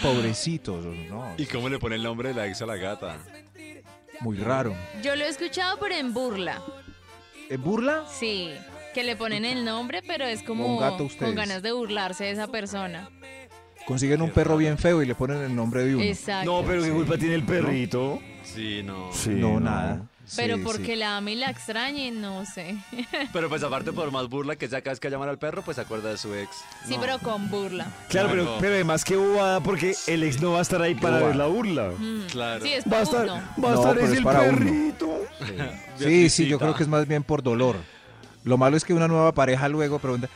pobrecitos, 0.02 0.85
no, 0.85 1.35
¿Y 1.37 1.47
cómo 1.47 1.69
le 1.69 1.81
pone 1.81 1.97
el 1.97 2.02
nombre 2.05 2.28
de 2.28 2.35
la 2.35 2.47
ex 2.47 2.62
a 2.62 2.66
la 2.66 2.76
gata? 2.76 3.19
muy 4.21 4.37
raro. 4.37 4.75
Yo 5.02 5.16
lo 5.16 5.25
he 5.25 5.28
escuchado, 5.28 5.78
pero 5.81 5.95
en 5.95 6.12
burla. 6.12 6.62
¿En 7.49 7.62
burla? 7.62 8.05
Sí. 8.09 8.50
Que 8.95 9.02
le 9.02 9.16
ponen 9.16 9.45
el 9.45 9.64
nombre, 9.64 10.02
pero 10.07 10.25
es 10.25 10.43
como 10.43 10.66
Con 10.66 10.78
gato 10.78 11.09
con 11.19 11.35
ganas 11.35 11.62
de 11.62 11.73
burlarse 11.73 12.25
de 12.25 12.31
esa 12.33 12.49
persona. 12.49 13.09
Consiguen 13.87 14.23
un 14.23 14.31
perro 14.31 14.57
bien 14.57 14.78
feo 14.78 15.02
y 15.02 15.07
le 15.07 15.14
ponen 15.14 15.43
el 15.43 15.55
nombre 15.55 15.85
de 15.85 15.95
uno. 15.95 16.05
Exacto. 16.05 16.50
No, 16.50 16.66
pero 16.66 16.83
qué 16.83 16.90
culpa 16.90 17.16
tiene 17.16 17.35
el 17.35 17.45
perrito. 17.45 18.21
Sí, 18.54 18.83
no. 18.83 19.12
Sí, 19.12 19.30
no, 19.30 19.61
nada. 19.61 20.02
Pero 20.37 20.59
Sí, 20.59 20.62
porque 20.64 20.85
sí. 20.87 20.97
la 20.97 21.16
ama 21.16 21.33
y 21.33 21.35
la 21.35 21.50
extrañe, 21.50 22.12
no 22.12 22.45
sé. 22.47 22.76
Pero 23.33 23.49
pues 23.49 23.64
aparte 23.64 23.92
por 23.92 24.12
más 24.12 24.28
burla 24.28 24.54
que 24.54 24.69
sea 24.69 24.80
cada 24.80 24.92
vez 24.92 25.00
que 25.00 25.11
llaman 25.11 25.28
al 25.28 25.38
perro, 25.38 25.62
pues 25.62 25.75
se 25.75 25.80
acuerda 25.80 26.11
de 26.11 26.19
su 26.19 26.33
ex. 26.35 26.50
Sí, 26.87 26.95
No. 26.95 27.00
pero 27.00 27.19
con 27.19 27.50
burla. 27.50 27.88
Claro, 28.09 28.28
pero, 28.30 28.42
Claro. 28.45 28.59
pero 28.61 28.75
además 28.75 29.04
que 29.04 29.16
bobada 29.16 29.61
porque 29.61 29.97
el 30.07 30.23
ex 30.23 30.40
no 30.40 30.52
va 30.52 30.61
a 30.61 30.62
estar 30.62 30.80
ahí 30.83 30.95
para 30.95 31.19
ver 31.19 31.35
la 31.35 31.47
burla. 31.47 31.90
Mm. 31.99 32.26
Claro. 32.30 32.64
Sí, 32.64 32.73
es 32.75 32.85
Va 32.85 32.99
a 32.99 33.02
estar, 33.02 33.25
uno. 33.25 33.35
va 33.35 33.71
a 33.71 33.75
No, 33.75 33.75
estar 33.75 33.95
pero 33.95 34.07
es 34.07 34.12
es 34.12 34.19
el 34.19 34.25
para 34.25 34.40
uno. 34.42 34.59
perrito. 34.59 35.21
Sí, 35.99 36.30
sí, 36.30 36.47
yo 36.47 36.59
creo 36.61 36.75
que 36.76 36.85
es 36.85 36.88
más 36.88 37.09
bien 37.09 37.25
por 37.25 37.42
dolor. 37.42 37.75
Lo 38.45 38.57
malo 38.57 38.76
es 38.76 38.85
que 38.85 38.95
una 38.95 39.09
nueva 39.09 39.33
pareja 39.33 39.69
luego 39.69 39.99
pregunta, 39.99 40.28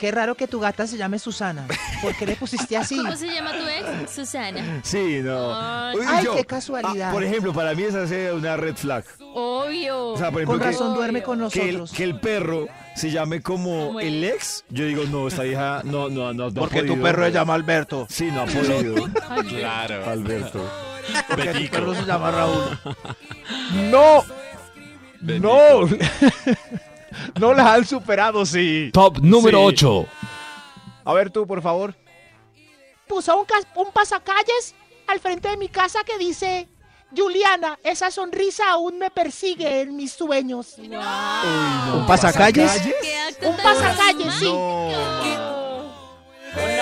Qué 0.00 0.10
raro 0.10 0.34
que 0.34 0.48
tu 0.48 0.58
gata 0.60 0.86
se 0.86 0.96
llame 0.96 1.18
Susana. 1.18 1.66
¿Por 2.00 2.14
qué 2.16 2.24
le 2.24 2.34
pusiste 2.34 2.74
así? 2.74 2.96
¿Cómo 2.96 3.14
se 3.14 3.26
llama 3.28 3.52
tu 3.52 3.68
ex? 3.68 4.10
Susana. 4.10 4.80
Sí, 4.82 5.20
no. 5.22 5.50
Ay. 5.54 5.96
Uy, 5.98 6.04
Ay, 6.08 6.24
yo- 6.24 6.36
qué 6.36 6.44
casualidad. 6.46 7.10
ah, 7.10 7.12
por 7.12 7.22
ejemplo, 7.22 7.52
para 7.52 7.74
mí 7.74 7.82
esa 7.82 8.04
es 8.04 8.32
una 8.32 8.56
red 8.56 8.74
flag. 8.76 9.04
Obvio. 9.34 10.08
O 10.08 10.16
sea, 10.16 10.30
por 10.30 10.40
ejemplo, 10.40 10.58
Con 10.58 10.66
que, 10.66 10.72
razón 10.72 10.94
duerme 10.94 11.22
con 11.22 11.50
que 11.50 11.60
el, 11.68 11.74
nosotros. 11.76 11.92
que 11.92 12.04
el 12.04 12.18
perro 12.18 12.66
se 12.96 13.10
llame 13.10 13.42
como 13.42 13.88
Como 13.88 14.00
el 14.00 14.24
el- 14.24 14.24
ex. 14.24 14.64
Yo 14.70 14.86
digo, 14.86 15.04
no, 15.04 15.28
esta 15.28 15.44
hija 15.44 15.82
no, 15.84 16.08
no, 16.08 16.32
no, 16.32 16.48
no 16.50 16.60
ha 16.62 16.64
porque 16.64 16.82
tu 16.82 16.98
perro 16.98 17.26
se 17.26 17.32
llama 17.32 17.52
Alberto. 17.52 18.06
Sí, 18.08 18.30
no 18.32 18.40
ha 18.40 18.46
podido. 18.46 18.94
Claro. 19.50 20.08
Alberto. 20.08 20.66
Porque 21.28 21.52
tu 21.52 21.70
perro 21.70 21.94
se 21.94 22.04
llama 22.06 22.30
Raúl. 22.30 22.78
¡No! 23.90 24.24
¡No! 25.20 25.86
no 27.38 27.54
las 27.54 27.66
han 27.66 27.84
superado, 27.86 28.44
sí. 28.46 28.90
Top 28.92 29.18
número 29.20 29.58
Sí. 29.58 29.64
8. 29.84 30.06
A 31.04 31.12
ver 31.14 31.30
tú, 31.30 31.46
por 31.46 31.62
favor. 31.62 31.94
Puso 33.06 33.36
un, 33.36 33.46
un 33.76 33.92
pasacalles 33.92 34.74
al 35.08 35.18
frente 35.20 35.48
de 35.48 35.56
mi 35.56 35.68
casa 35.68 36.00
que 36.04 36.16
dice: 36.18 36.68
Juliana, 37.16 37.78
esa 37.82 38.10
sonrisa 38.10 38.70
aún 38.70 38.98
me 38.98 39.10
persigue 39.10 39.80
en 39.80 39.96
mis 39.96 40.12
sueños. 40.12 40.76
¿Un 40.78 42.06
pasacalles? 42.06 42.72
¿Qué 43.02 43.18
acto 43.18 43.48
Un 43.48 43.56
tan 43.56 43.64
pasacalle, 43.64 44.30
sí. 44.38 44.44
No. 44.44 45.49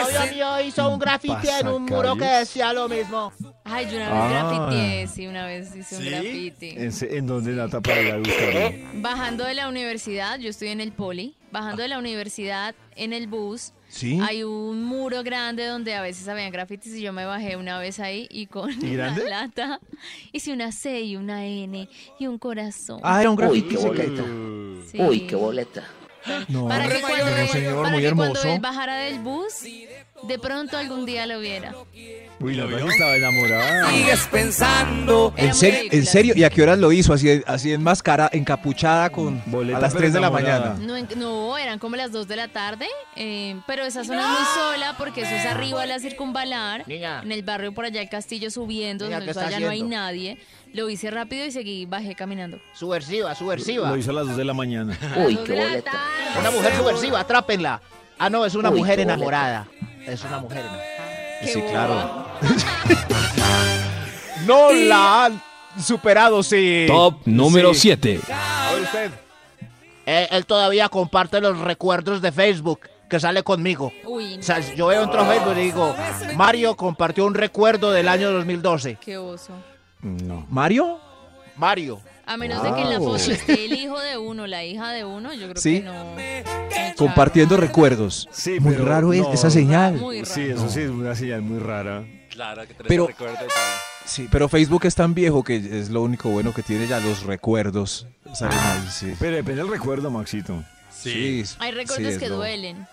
Novio 0.02 0.32
mío 0.34 0.60
hizo 0.66 0.88
un 0.88 0.98
graffiti 0.98 1.48
en 1.60 1.68
un 1.68 1.84
muro 1.84 2.16
que 2.16 2.24
decía 2.24 2.72
lo 2.72 2.88
mismo. 2.88 3.32
Ay, 3.64 3.86
yo 3.90 3.96
una 3.96 4.08
vez 4.10 4.18
Ah. 4.18 4.28
grafiteé, 4.30 5.06
sí, 5.08 5.26
una 5.26 5.46
vez 5.46 5.74
hice 5.76 5.96
un 5.96 6.02
¿Sí? 6.02 6.08
graffiti. 6.10 6.68
¿En, 6.70 6.92
en 7.16 7.26
dónde 7.26 7.52
Nata 7.52 7.80
para 7.80 8.00
ir 8.00 8.12
a 8.12 8.18
buscarlo? 8.18 8.78
Bajando 8.94 9.44
de 9.44 9.54
la 9.54 9.68
universidad, 9.68 10.38
yo 10.38 10.48
estoy 10.50 10.68
en 10.68 10.80
el 10.80 10.92
poli, 10.92 11.36
bajando 11.52 11.82
de 11.82 11.88
la 11.88 11.98
universidad 11.98 12.74
en 12.96 13.12
el 13.12 13.26
bus, 13.26 13.72
Sí. 13.90 14.18
hay 14.22 14.42
un 14.42 14.84
muro 14.84 15.22
grande 15.22 15.64
donde 15.66 15.94
a 15.94 16.02
veces 16.02 16.28
habían 16.28 16.50
grafitis 16.52 16.94
y 16.94 17.00
yo 17.00 17.12
me 17.14 17.24
bajé 17.24 17.56
una 17.56 17.78
vez 17.78 18.00
ahí 18.00 18.26
y 18.30 18.44
con 18.46 18.70
¿Y 18.84 18.94
una 18.96 19.16
lata 19.16 19.80
hice 20.30 20.52
una 20.52 20.72
C 20.72 21.00
y 21.00 21.16
una 21.16 21.46
N 21.46 21.88
y 22.18 22.26
un 22.26 22.38
corazón. 22.38 23.00
Ah, 23.02 23.20
era 23.22 23.30
un 23.30 23.36
Uy, 23.38 23.42
graffiti 23.62 23.76
qué 23.76 23.82
boleta. 23.86 24.22
Sí. 24.90 25.00
Uy, 25.00 25.20
qué 25.26 25.36
boleta. 25.36 25.84
No, 26.48 26.68
Para 26.68 26.88
que 26.88 27.00
cuando, 27.00 27.24
no, 27.30 27.46
señor, 27.48 27.76
para 27.82 27.90
muy 27.90 28.02
que 28.02 28.08
cuando 28.14 28.24
hermoso. 28.34 28.48
él 28.48 28.60
bajara 28.60 28.96
del 28.96 29.18
bus, 29.20 29.52
de 30.22 30.38
pronto 30.38 30.76
algún 30.78 31.06
día 31.06 31.26
lo 31.26 31.40
viera. 31.40 31.74
Uy, 32.40 32.54
la 32.54 32.66
verdad 32.66 32.88
estaba 32.88 33.16
enamorada. 33.16 33.88
pensando. 34.30 35.34
Era 35.36 35.48
¿En 35.48 36.06
serio? 36.06 36.34
¿Y 36.36 36.44
a 36.44 36.50
qué 36.50 36.62
horas 36.62 36.78
lo 36.78 36.92
hizo? 36.92 37.12
Así, 37.12 37.42
así 37.46 37.72
en 37.72 37.82
máscara, 37.82 38.28
encapuchada 38.32 39.10
con 39.10 39.42
Boleta, 39.46 39.78
a 39.78 39.80
las 39.80 39.92
pero 39.92 40.02
3 40.02 40.12
de 40.14 40.20
la 40.20 40.30
mañana. 40.30 40.76
No, 40.80 40.96
en- 40.96 41.08
no, 41.16 41.58
eran 41.58 41.78
como 41.78 41.96
las 41.96 42.12
2 42.12 42.28
de 42.28 42.36
la 42.36 42.48
tarde, 42.48 42.86
eh, 43.16 43.56
pero 43.66 43.84
esa 43.84 44.04
zona 44.04 44.22
es 44.22 44.28
muy 44.28 44.46
sola 44.54 44.94
porque 44.98 45.22
eso 45.22 45.34
es 45.34 45.46
arriba 45.46 45.80
de 45.82 45.88
la 45.88 45.98
circunvalar, 45.98 46.86
Niña. 46.86 47.22
en 47.24 47.32
el 47.32 47.42
barrio 47.42 47.72
por 47.72 47.84
allá 47.84 48.00
el 48.00 48.08
castillo 48.08 48.50
subiendo, 48.50 49.04
Niña, 49.06 49.18
donde 49.18 49.32
¿qué 49.32 49.40
allá 49.40 49.60
no 49.60 49.70
hay 49.70 49.82
nadie. 49.82 50.38
Lo 50.74 50.88
hice 50.90 51.10
rápido 51.10 51.44
y 51.46 51.50
seguí, 51.50 51.86
bajé 51.86 52.14
caminando. 52.14 52.58
Subversiva, 52.74 53.34
subversiva. 53.34 53.88
Lo 53.90 53.96
hizo 53.96 54.10
a 54.10 54.14
las 54.14 54.26
2 54.28 54.36
de 54.36 54.44
la 54.44 54.54
mañana. 54.54 54.96
Uy, 55.26 55.36
qué 55.36 55.54
boleta. 55.54 55.92
Una 56.38 56.50
mujer 56.50 56.76
subversiva, 56.76 57.20
atrápenla. 57.20 57.80
Ah, 58.18 58.28
no, 58.30 58.44
es 58.44 58.54
una 58.54 58.70
Uy, 58.70 58.78
mujer 58.80 58.96
boleta. 58.96 59.14
enamorada. 59.14 59.68
Es 60.06 60.22
una 60.24 60.38
mujer 60.38 60.58
enamorada. 60.60 60.94
Sí, 61.44 61.60
boba. 61.60 61.70
claro. 61.70 62.26
No 64.46 64.72
la 64.72 65.26
han 65.26 65.42
superado, 65.80 66.42
sí. 66.42 66.84
Top 66.86 67.20
número 67.26 67.74
Sí. 67.74 67.80
7. 67.80 68.20
A 68.32 68.72
ver 68.72 68.82
usted. 68.82 69.10
Eh, 70.06 70.28
él 70.30 70.46
todavía 70.46 70.88
comparte 70.88 71.40
los 71.40 71.58
recuerdos 71.58 72.22
de 72.22 72.32
Facebook 72.32 72.80
que 73.10 73.20
sale 73.20 73.42
conmigo. 73.42 73.92
Uy, 74.04 74.38
O 74.38 74.42
sea, 74.42 74.60
yo 74.74 74.86
veo 74.86 75.02
a 75.04 75.24
Facebook 75.26 75.54
y 75.58 75.60
digo, 75.64 75.94
Mario 76.34 76.76
compartió 76.76 77.26
un 77.26 77.34
recuerdo 77.34 77.90
del 77.90 78.08
año 78.08 78.30
2012. 78.30 78.96
qué 79.04 79.18
oso. 79.18 79.52
No. 80.02 80.46
¿Mario? 80.50 80.98
Mario. 81.56 82.00
A 82.26 82.36
menos 82.36 82.62
de 82.62 82.74
que 82.74 82.82
en 82.82 82.90
la 82.90 82.98
foto 82.98 83.16
esté 83.16 83.64
el 83.64 83.72
hijo 83.72 83.98
de 83.98 84.18
uno, 84.18 84.46
la 84.46 84.62
hija 84.64 84.90
de 84.92 85.04
uno, 85.04 85.32
yo 85.32 85.48
creo 85.48 85.62
Sí. 85.62 85.78
que 85.80 85.84
no. 85.84 86.14
Compartiendo 86.96 87.56
recuerdos. 87.56 88.28
Sí, 88.30 88.60
Muy 88.60 88.74
raro 88.74 89.12
es 89.12 89.20
no. 89.22 89.32
esa 89.32 89.50
señal. 89.50 89.94
Muy 89.94 90.22
raro. 90.22 90.34
Sí, 90.34 90.42
eso 90.42 90.68
sí 90.68 90.80
es 90.80 90.90
una 90.90 91.14
señal 91.14 91.42
muy 91.42 91.58
rara. 91.58 92.04
Claro, 92.30 92.66
que 92.66 92.74
Pero-. 92.74 93.08
Sí, 94.04 94.28
pero 94.30 94.48
Facebook 94.48 94.84
es 94.84 94.94
tan 94.94 95.14
viejo 95.14 95.42
que 95.42 95.56
es 95.56 95.90
lo 95.90 96.02
único 96.02 96.28
bueno 96.30 96.52
que 96.54 96.62
tiene 96.62 96.86
ya 96.86 97.00
los 97.00 97.24
recuerdos. 97.24 98.06
Ahí, 98.40 98.88
sí. 98.90 99.14
Pero 99.18 99.36
depende 99.36 99.62
del 99.62 99.70
recuerdo, 99.70 100.10
Maxito. 100.10 100.62
Sí, 100.90 101.42
Hay 101.58 101.72
recuerdos 101.72 102.18
que 102.18 102.28
lo- 102.28 102.36
duelen. 102.36 102.86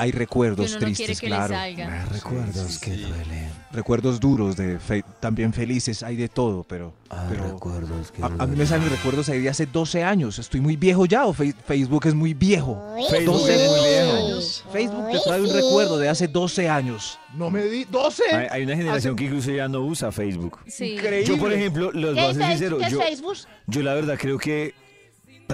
Hay 0.00 0.12
Que 0.12 0.18
recuerdos 0.18 0.70
uno 0.70 0.80
tristes, 0.80 1.20
que 1.20 1.26
claro. 1.26 1.48
le 1.54 1.54
salgan. 1.54 2.08
recuerdos 2.10 2.78
que 2.78 2.96
duelen. 2.96 3.50
Recuerdos 3.72 4.18
duros, 4.18 4.56
de 4.56 4.78
fe- 4.80 5.04
también 5.20 5.52
felices, 5.52 6.02
hay 6.02 6.16
de 6.16 6.28
todo, 6.28 6.64
pero... 6.64 6.92
pero 7.28 7.44
recuerdos 7.52 8.10
que 8.10 8.22
a, 8.22 8.26
a 8.26 8.46
mí 8.46 8.56
me 8.56 8.66
salen 8.66 8.88
recuerdos 8.90 9.28
ahí 9.28 9.40
de 9.40 9.48
hace 9.48 9.66
12 9.66 10.02
años. 10.02 10.38
Estoy 10.40 10.60
muy 10.60 10.74
viejo 10.76 11.06
ya 11.06 11.24
o 11.26 11.32
Fe- 11.32 11.54
Facebook 11.66 12.06
es 12.06 12.14
muy 12.14 12.34
viejo. 12.34 12.82
Facebook 13.10 13.36
12 13.36 13.54
es 13.64 13.70
muy 13.70 13.88
viejo. 13.88 14.16
años. 14.26 14.64
Facebook 14.72 15.10
te 15.12 15.18
trae 15.20 15.40
un 15.42 15.52
recuerdo 15.52 15.98
de 15.98 16.08
hace 16.08 16.26
12 16.26 16.68
años. 16.68 17.18
No 17.36 17.50
me 17.50 17.62
di 17.64 17.84
12. 17.84 18.22
Hay, 18.32 18.46
hay 18.50 18.62
una 18.64 18.74
generación 18.76 19.14
que 19.14 19.24
incluso 19.24 19.50
ya 19.52 19.68
no 19.68 19.82
usa 19.82 20.10
Facebook. 20.10 20.58
Sí. 20.66 20.94
Increíble. 20.94 21.24
Yo, 21.26 21.38
por 21.38 21.52
ejemplo, 21.52 21.92
los 21.92 22.14
voy 22.16 22.24
a 22.24 22.34
ser 22.34 22.46
sincero, 22.46 22.78
¿Qué 22.78 22.84
es 22.86 22.90
yo, 22.92 23.00
Facebook? 23.00 23.36
yo 23.68 23.82
la 23.82 23.94
verdad 23.94 24.16
creo 24.18 24.38
que 24.38 24.74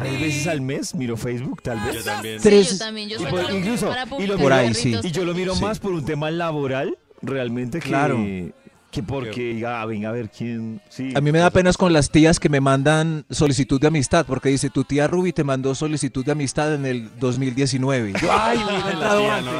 tres 0.00 0.20
veces 0.20 0.46
al 0.46 0.60
mes 0.60 0.94
miro 0.94 1.16
Facebook, 1.16 1.62
tal 1.62 1.78
Yo 1.86 1.92
vez. 1.92 2.04
también. 2.04 2.38
Sí, 2.40 2.48
Tres- 2.48 2.72
yo 2.72 2.78
también. 2.78 3.08
Yo 3.08 3.20
y 3.20 3.26
por- 3.26 3.50
incluso- 3.52 3.88
para 3.88 4.06
y 4.18 4.26
lo 4.26 4.36
Por 4.38 4.52
ahí, 4.52 4.74
sí. 4.74 4.94
Y 5.02 5.10
yo 5.10 5.24
lo 5.24 5.34
miro 5.34 5.54
Sí. 5.54 5.62
más 5.62 5.78
por 5.78 5.92
un 5.92 6.04
tema 6.04 6.30
laboral, 6.30 6.96
realmente, 7.22 7.80
que, 7.80 7.88
Claro. 7.88 8.16
que 8.16 9.02
porque 9.02 9.54
diga, 9.54 9.82
ah, 9.82 9.86
venga 9.86 10.08
a 10.08 10.12
ver 10.12 10.30
quién. 10.30 10.80
Sí. 10.88 11.12
A 11.14 11.20
mí 11.20 11.30
me 11.32 11.38
da 11.38 11.50
penas 11.50 11.76
con 11.76 11.92
las 11.92 12.10
tías 12.10 12.40
que 12.40 12.48
me 12.48 12.60
mandan 12.60 13.24
solicitud 13.30 13.80
de 13.80 13.88
amistad, 13.88 14.24
porque 14.26 14.48
dice, 14.48 14.70
tu 14.70 14.84
tía 14.84 15.06
Ruby 15.06 15.32
te 15.32 15.44
mandó 15.44 15.74
solicitud 15.74 16.24
de 16.24 16.32
amistad 16.32 16.72
en 16.74 16.86
el 16.86 17.10
2019. 17.18 18.10
Y 18.10 18.20
yo, 18.20 18.28
ay, 18.32 18.58
entrado 18.90 19.30
antes. 19.30 19.52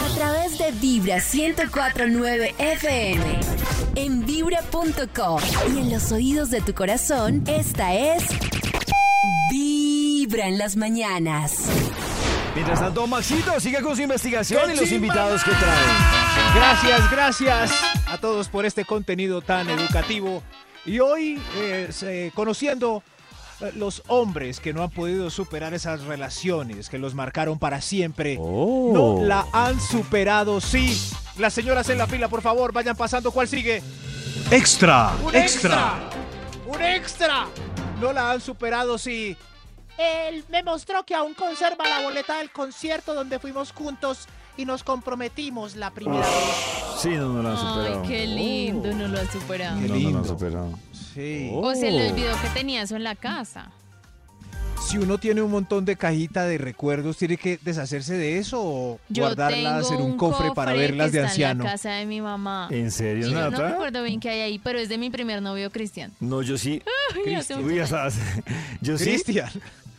A 0.00 0.14
través 0.16 0.58
de 0.58 0.70
Vibra 0.80 1.16
1049 1.20 2.54
FM. 2.58 3.20
En 3.96 4.24
vibra.com. 4.24 5.40
Y 5.74 5.78
en 5.80 5.90
los 5.90 6.12
oídos 6.12 6.50
de 6.50 6.60
tu 6.60 6.72
corazón, 6.74 7.42
esta 7.46 7.94
es. 7.94 8.22
Vibra 9.50 10.46
en 10.46 10.58
las 10.58 10.76
mañanas. 10.76 11.66
Mientras 12.54 12.80
tanto, 12.80 13.06
Maxito 13.06 13.60
sigue 13.60 13.80
con 13.82 13.94
su 13.94 14.02
investigación 14.02 14.70
y 14.72 14.76
los 14.76 14.90
invitados 14.90 15.44
que 15.44 15.50
trae. 15.50 16.54
Gracias, 16.54 17.10
gracias 17.10 17.72
a 18.06 18.18
todos 18.18 18.48
por 18.48 18.64
este 18.64 18.84
contenido 18.84 19.42
tan 19.42 19.68
educativo. 19.68 20.42
Y 20.86 20.98
hoy, 21.00 21.40
eh, 21.56 22.30
conociendo 22.34 23.02
eh, 23.60 23.72
los 23.76 24.02
hombres 24.08 24.58
que 24.58 24.72
no 24.72 24.82
han 24.82 24.90
podido 24.90 25.28
superar 25.30 25.74
esas 25.74 26.02
relaciones 26.04 26.88
que 26.88 26.98
los 26.98 27.14
marcaron 27.14 27.58
para 27.58 27.82
siempre, 27.82 28.36
no 28.36 29.18
la 29.22 29.46
han 29.52 29.78
superado, 29.80 30.60
sí. 30.60 30.98
Las 31.38 31.52
señoras 31.52 31.88
en 31.90 31.98
la 31.98 32.06
fila, 32.06 32.28
por 32.28 32.40
favor, 32.42 32.72
vayan 32.72 32.96
pasando. 32.96 33.30
¿Cuál 33.30 33.48
sigue? 33.48 33.82
Extra, 34.50 35.12
¡Un 35.22 35.36
extra. 35.36 35.94
¡Un 36.66 36.82
extra! 36.82 37.46
No 38.00 38.12
la 38.12 38.30
han 38.32 38.40
superado, 38.40 38.98
sí. 38.98 39.36
Él 39.98 40.44
me 40.48 40.62
mostró 40.62 41.04
que 41.04 41.14
aún 41.14 41.34
conserva 41.34 41.86
la 41.88 42.00
boleta 42.02 42.38
del 42.38 42.50
concierto 42.50 43.12
donde 43.14 43.38
fuimos 43.38 43.72
juntos 43.72 44.26
y 44.56 44.64
nos 44.64 44.82
comprometimos 44.82 45.76
la 45.76 45.90
primera 45.90 46.26
vez. 46.26 46.36
Sí, 46.98 47.10
no, 47.10 47.28
no 47.28 47.42
lo 47.42 47.48
han 47.50 47.56
Ay, 47.56 47.62
superado. 47.84 48.02
qué 48.08 48.26
lindo, 48.26 48.92
no 48.94 49.08
lo 49.08 49.20
ha 49.20 49.26
superado. 49.26 49.80
Qué 49.80 49.88
No, 49.88 49.94
no 49.94 50.00
lo 50.00 50.06
han 50.06 50.12
lindo. 50.14 50.24
superado. 50.24 50.78
Sí. 50.92 51.50
O 51.52 51.74
se 51.74 51.90
le 51.90 52.10
olvidó 52.10 52.32
que 52.40 52.48
tenía 52.48 52.82
eso 52.82 52.96
en 52.96 53.04
la 53.04 53.14
casa. 53.14 53.70
Si 54.80 54.98
uno 54.98 55.18
tiene 55.18 55.40
un 55.40 55.50
montón 55.52 55.84
de 55.84 55.94
cajita 55.96 56.46
de 56.46 56.58
recuerdos, 56.58 57.16
¿tiene 57.16 57.36
que 57.36 57.58
deshacerse 57.62 58.14
de 58.14 58.38
eso 58.38 58.60
o 58.60 58.98
Yo 59.08 59.22
guardarlas 59.24 59.90
en 59.92 60.00
un 60.02 60.16
cofre 60.16 60.50
para 60.52 60.72
verlas 60.72 61.10
que 61.10 61.18
de 61.18 61.18
está 61.18 61.30
anciano? 61.30 61.62
En 61.62 61.66
la 61.66 61.72
casa 61.72 61.90
de 61.92 62.06
mi 62.06 62.20
mamá. 62.20 62.66
¿En 62.72 62.90
serio, 62.90 63.28
yo 63.28 63.34
no 63.34 63.50
Nata? 63.50 63.68
recuerdo 63.70 64.02
bien 64.02 64.18
qué 64.18 64.30
hay 64.30 64.40
ahí, 64.40 64.58
pero 64.58 64.80
es 64.80 64.88
de 64.88 64.98
mi 64.98 65.10
primer 65.10 65.42
novio 65.42 65.70
Cristian. 65.70 66.10
No, 66.18 66.42
yo 66.42 66.58
sí. 66.58 66.82
Uy, 67.64 67.76
ya 67.76 67.86
sabes. 67.86 68.14
Yo 68.80 68.98
sí. 68.98 69.04
Cristian. 69.04 69.50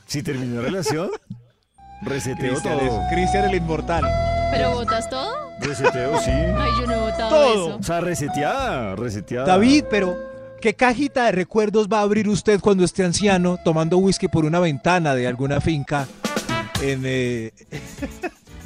Si 0.07 0.23
terminó 0.23 0.61
relación, 0.61 1.09
reseteo 2.01 2.49
Cristian 2.49 2.79
todo. 2.79 3.01
Cristian 3.11 3.45
el 3.49 3.55
inmortal. 3.55 4.03
¿Pero 4.51 4.71
votas 4.71 5.09
todo? 5.09 5.51
Reseteo, 5.61 6.19
sí. 6.19 6.31
Ay, 6.31 6.71
yo 6.79 6.87
no 6.87 6.93
he 6.93 6.99
votado 6.99 7.29
Todo. 7.29 7.53
eso. 7.53 7.77
O 7.77 7.83
sea, 7.83 8.01
reseteada, 8.01 8.95
reseteada. 8.95 9.45
David, 9.45 9.85
pero 9.89 10.17
¿qué 10.61 10.73
cajita 10.75 11.25
de 11.25 11.31
recuerdos 11.33 11.87
va 11.87 11.99
a 11.99 12.01
abrir 12.03 12.29
usted 12.29 12.59
cuando 12.59 12.83
esté 12.85 13.03
anciano 13.03 13.57
tomando 13.65 13.97
whisky 13.97 14.27
por 14.27 14.45
una 14.45 14.59
ventana 14.59 15.15
de 15.15 15.27
alguna 15.27 15.59
finca 15.59 16.07
en, 16.81 17.01
eh, 17.05 17.51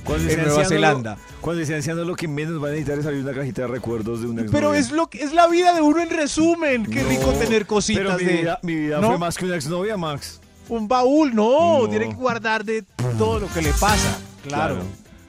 en 0.08 0.44
Nueva 0.46 0.66
Zelanda? 0.66 1.18
Cuando 1.42 1.64
sea 1.66 1.78
anciano, 1.78 2.04
lo 2.04 2.16
que 2.16 2.28
menos 2.28 2.62
va 2.62 2.68
a 2.68 2.72
necesitar 2.72 3.00
es 3.00 3.06
abrir 3.06 3.22
una 3.24 3.34
cajita 3.34 3.62
de 3.64 3.68
recuerdos 3.68 4.22
de 4.22 4.28
un 4.28 4.40
ex 4.40 4.52
Pero 4.52 4.74
es 4.74 4.92
lo 4.92 5.08
que 5.10 5.24
es 5.24 5.34
la 5.34 5.48
vida 5.48 5.74
de 5.74 5.82
uno 5.82 6.02
en 6.02 6.10
resumen. 6.10 6.86
Qué 6.86 7.02
No, 7.04 7.10
rico 7.10 7.32
tener 7.34 7.50
Pero 7.50 7.68
cositas 7.68 8.18
mi 8.20 8.26
de 8.26 8.34
vida, 8.34 8.60
mi 8.64 8.76
vida 8.76 9.00
¿No? 9.00 9.08
fue 9.10 9.18
más 9.18 9.38
que 9.38 9.46
una 9.46 9.56
exnovia, 9.56 9.96
Max. 9.98 10.40
un 10.70 10.88
baúl. 10.88 11.34
No, 11.34 11.80
No. 11.84 11.90
tiene 11.90 12.10
que 12.10 12.16
guardar 12.16 12.66
de 12.66 12.84
todo 13.18 13.40
lo 13.40 13.48
que 13.48 13.62
le 13.62 13.72
pasa. 13.74 14.18
Claro, 14.48 14.78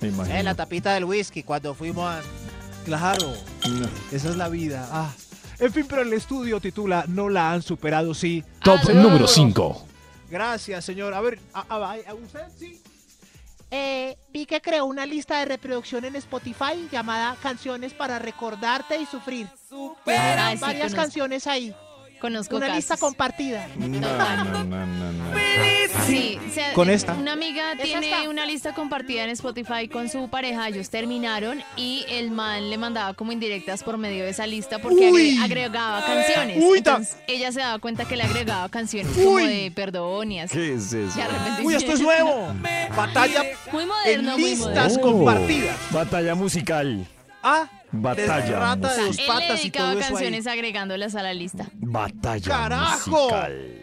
Me 0.00 0.08
imagino. 0.08 0.36
Eh, 0.36 0.42
la 0.42 0.54
tapita 0.54 0.92
del 0.94 1.04
whisky 1.04 1.42
cuando 1.42 1.74
fuimos 1.74 2.04
a... 2.10 2.20
claro. 2.84 3.32
No. 3.68 3.86
Esa 4.12 4.30
es 4.30 4.36
la 4.36 4.48
vida. 4.48 4.88
Ah. 4.90 5.10
En 5.58 5.72
fin, 5.72 5.86
pero 5.88 6.02
el 6.02 6.12
estudio 6.12 6.60
titula 6.60 7.04
No 7.08 7.28
la 7.28 7.52
han 7.52 7.62
superado, 7.62 8.12
sí. 8.14 8.44
Top 8.62 8.78
Ah, 8.88 8.92
número 8.92 9.20
no. 9.20 9.28
5. 9.28 9.84
Gracias, 10.30 10.84
señor. 10.84 11.14
A 11.14 11.20
ver, 11.20 11.38
a, 11.54 11.60
a- 11.68 11.94
a- 11.94 12.14
usted 12.14 12.40
sí. 12.58 12.80
Eh, 13.70 14.16
vi 14.32 14.46
que 14.46 14.60
creó 14.60 14.84
una 14.86 15.06
lista 15.06 15.38
de 15.40 15.44
reproducción 15.46 16.04
en 16.04 16.14
Spotify 16.16 16.88
llamada 16.90 17.36
Canciones 17.42 17.92
para 17.94 18.18
recordarte 18.18 18.96
y 19.00 19.06
sufrir. 19.06 19.48
Ay, 20.06 20.56
sí, 20.56 20.60
Varias 20.62 20.94
canciones 20.94 21.46
ahí. 21.46 21.74
Conozco 22.26 22.56
Una 22.56 22.74
lista 22.74 22.96
compartida. 22.96 23.68
No, 23.76 23.86
no, 23.86 24.64
no, 24.64 24.64
no, 24.64 25.12
no. 25.12 25.24
Sí, 26.08 26.38
o 26.44 26.52
sea, 26.52 26.72
Con 26.72 26.90
esta. 26.90 27.14
Una 27.14 27.32
amiga 27.34 27.74
tiene 27.80 28.28
una 28.28 28.44
lista 28.46 28.74
compartida 28.74 29.22
en 29.24 29.30
Spotify 29.30 29.86
con 29.88 30.08
su 30.08 30.28
pareja, 30.28 30.66
ellos 30.66 30.90
terminaron 30.90 31.62
y 31.76 32.04
el 32.08 32.32
man 32.32 32.68
le 32.68 32.78
mandaba 32.78 33.14
como 33.14 33.30
indirectas 33.30 33.84
por 33.84 33.96
medio 33.96 34.24
de 34.24 34.30
esa 34.30 34.46
lista 34.48 34.80
porque 34.80 35.08
agre- 35.08 35.38
agregaba 35.40 36.04
canciones. 36.04 36.58
Uy, 36.60 36.78
Entonces 36.78 37.16
ella 37.28 37.52
se 37.52 37.60
daba 37.60 37.78
cuenta 37.78 38.04
que 38.06 38.16
le 38.16 38.24
agregaba 38.24 38.68
canciones 38.70 39.12
como 39.16 39.38
de 39.38 39.70
perdón 39.74 40.32
y 40.32 40.40
así. 40.40 40.56
¿Qué 40.56 40.74
es 40.74 40.92
eso? 40.92 41.20
Uy, 41.62 41.74
esto 41.76 41.92
es 41.92 42.00
nuevo. 42.00 42.52
Batalla 42.96 43.44
Muy 43.72 43.82
en 43.84 43.88
moderno, 43.88 44.32
muy 44.32 44.50
listas 44.50 44.68
moderno. 44.96 45.00
compartidas. 45.02 45.76
Batalla 45.92 46.34
musical. 46.34 47.06
Ah, 47.42 47.68
Batalla 47.92 48.36
de 48.36 48.76
musical. 48.76 48.80
dos 48.80 48.98
Él 48.98 49.16
le 49.16 49.26
patas 49.26 49.64
y 49.64 49.70
todo 49.70 49.90
eso 49.92 49.98
ahí. 50.00 50.08
canciones 50.10 50.46
agregándolas 50.46 51.14
a 51.14 51.22
la 51.22 51.34
lista. 51.34 51.66
Batalla 51.74 52.48
¡Carajo! 52.48 53.10
musical. 53.10 53.82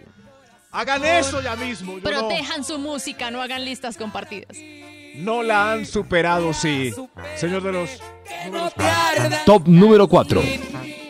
Hagan 0.71 1.05
eso 1.05 1.41
ya 1.41 1.55
mismo. 1.55 1.93
yo 1.93 1.97
no. 1.99 2.03
Protejan 2.03 2.63
su 2.63 2.79
música, 2.79 3.29
no 3.31 3.41
hagan 3.41 3.63
listas 3.63 3.95
compartidas. 3.97 4.57
No 5.15 5.43
la 5.43 5.71
han 5.73 5.85
superado, 5.85 6.51
sí. 6.53 6.91
Señor 7.35 7.61
de 7.63 7.71
los. 7.71 7.89
Top 9.45 9.67
número 9.67 10.07
4. 10.07 10.41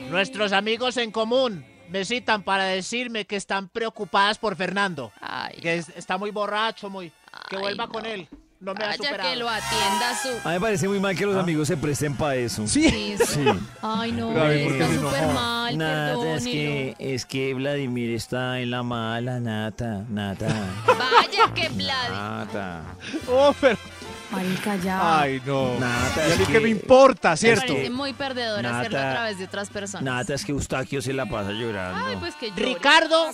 Nuestros 0.09 0.51
amigos 0.51 0.97
en 0.97 1.11
común 1.11 1.65
me 1.89 2.03
citan 2.05 2.43
para 2.43 2.65
decirme 2.65 3.25
que 3.25 3.35
están 3.35 3.69
preocupadas 3.69 4.37
por 4.37 4.55
Fernando. 4.55 5.11
Ay, 5.21 5.57
Que 5.61 5.77
es- 5.77 5.89
está 5.95 6.17
muy 6.17 6.31
borracho, 6.31 6.89
muy. 6.89 7.11
Que 7.49 7.55
Ay, 7.55 7.61
vuelva 7.61 7.85
no. 7.85 7.91
con 7.91 8.05
él. 8.05 8.27
No 8.63 8.73
me 8.73 8.81
ha 8.83 8.87
vaya 8.87 8.97
superado. 8.97 9.29
que 9.29 9.35
lo 9.35 9.49
atienda 9.49 10.15
su... 10.21 10.29
A 10.29 10.51
mí 10.51 10.53
me 10.55 10.61
parece 10.61 10.87
muy 10.87 10.97
mal 10.99 11.15
que 11.17 11.25
los 11.25 11.35
amigos 11.35 11.67
se 11.67 11.75
presten 11.75 12.15
para 12.15 12.35
eso. 12.35 12.65
Sí. 12.65 13.15
Sí. 13.27 13.43
Ay, 13.81 14.13
no, 14.13 14.29
Pero 14.29 14.41
a 14.41 14.47
ver, 14.47 14.63
¿por 14.63 14.71
qué 14.77 14.83
está 14.83 14.93
se 14.93 14.99
súper 15.01 15.27
mal, 15.33 15.77
Nata, 15.77 16.35
es 16.35 16.43
que, 16.45 16.51
perdónelo. 16.95 17.13
es 17.15 17.25
que 17.25 17.53
Vladimir 17.55 18.15
está 18.15 18.59
en 18.61 18.71
la 18.71 18.83
mala, 18.83 19.39
Nata, 19.41 20.05
Nata, 20.09 20.47
Vaya 20.87 21.53
que 21.53 21.67
Vladi. 21.69 22.11
Nata. 22.11 22.83
Oh, 23.29 23.53
pero. 23.59 23.77
Marica, 24.33 24.75
ya. 24.77 25.19
Ay, 25.21 25.41
no. 25.45 25.79
Nata, 25.79 26.15
¿Y 26.17 26.19
a 26.19 26.33
es 26.33 26.39
mí 26.39 26.45
que- 26.45 26.51
qué 26.53 26.59
me 26.59 26.69
importa, 26.69 27.31
Me 27.31 27.37
cierto? 27.37 27.67
parece 27.67 27.89
muy 27.89 28.13
perdedor 28.13 28.61
Nata. 28.63 28.79
hacerlo 28.79 28.97
a 28.99 29.11
través 29.11 29.37
de 29.39 29.45
otras 29.45 29.69
personas. 29.69 30.03
Nata, 30.03 30.33
es 30.33 30.43
que 30.45 30.51
Eustaquio 30.51 31.01
se 31.01 31.13
la 31.13 31.25
pasa 31.25 31.51
llorando. 31.51 32.05
Ay, 32.07 32.17
pues 32.19 32.35
que 32.35 32.49
llore. 32.49 32.63
Ricardo 32.65 33.27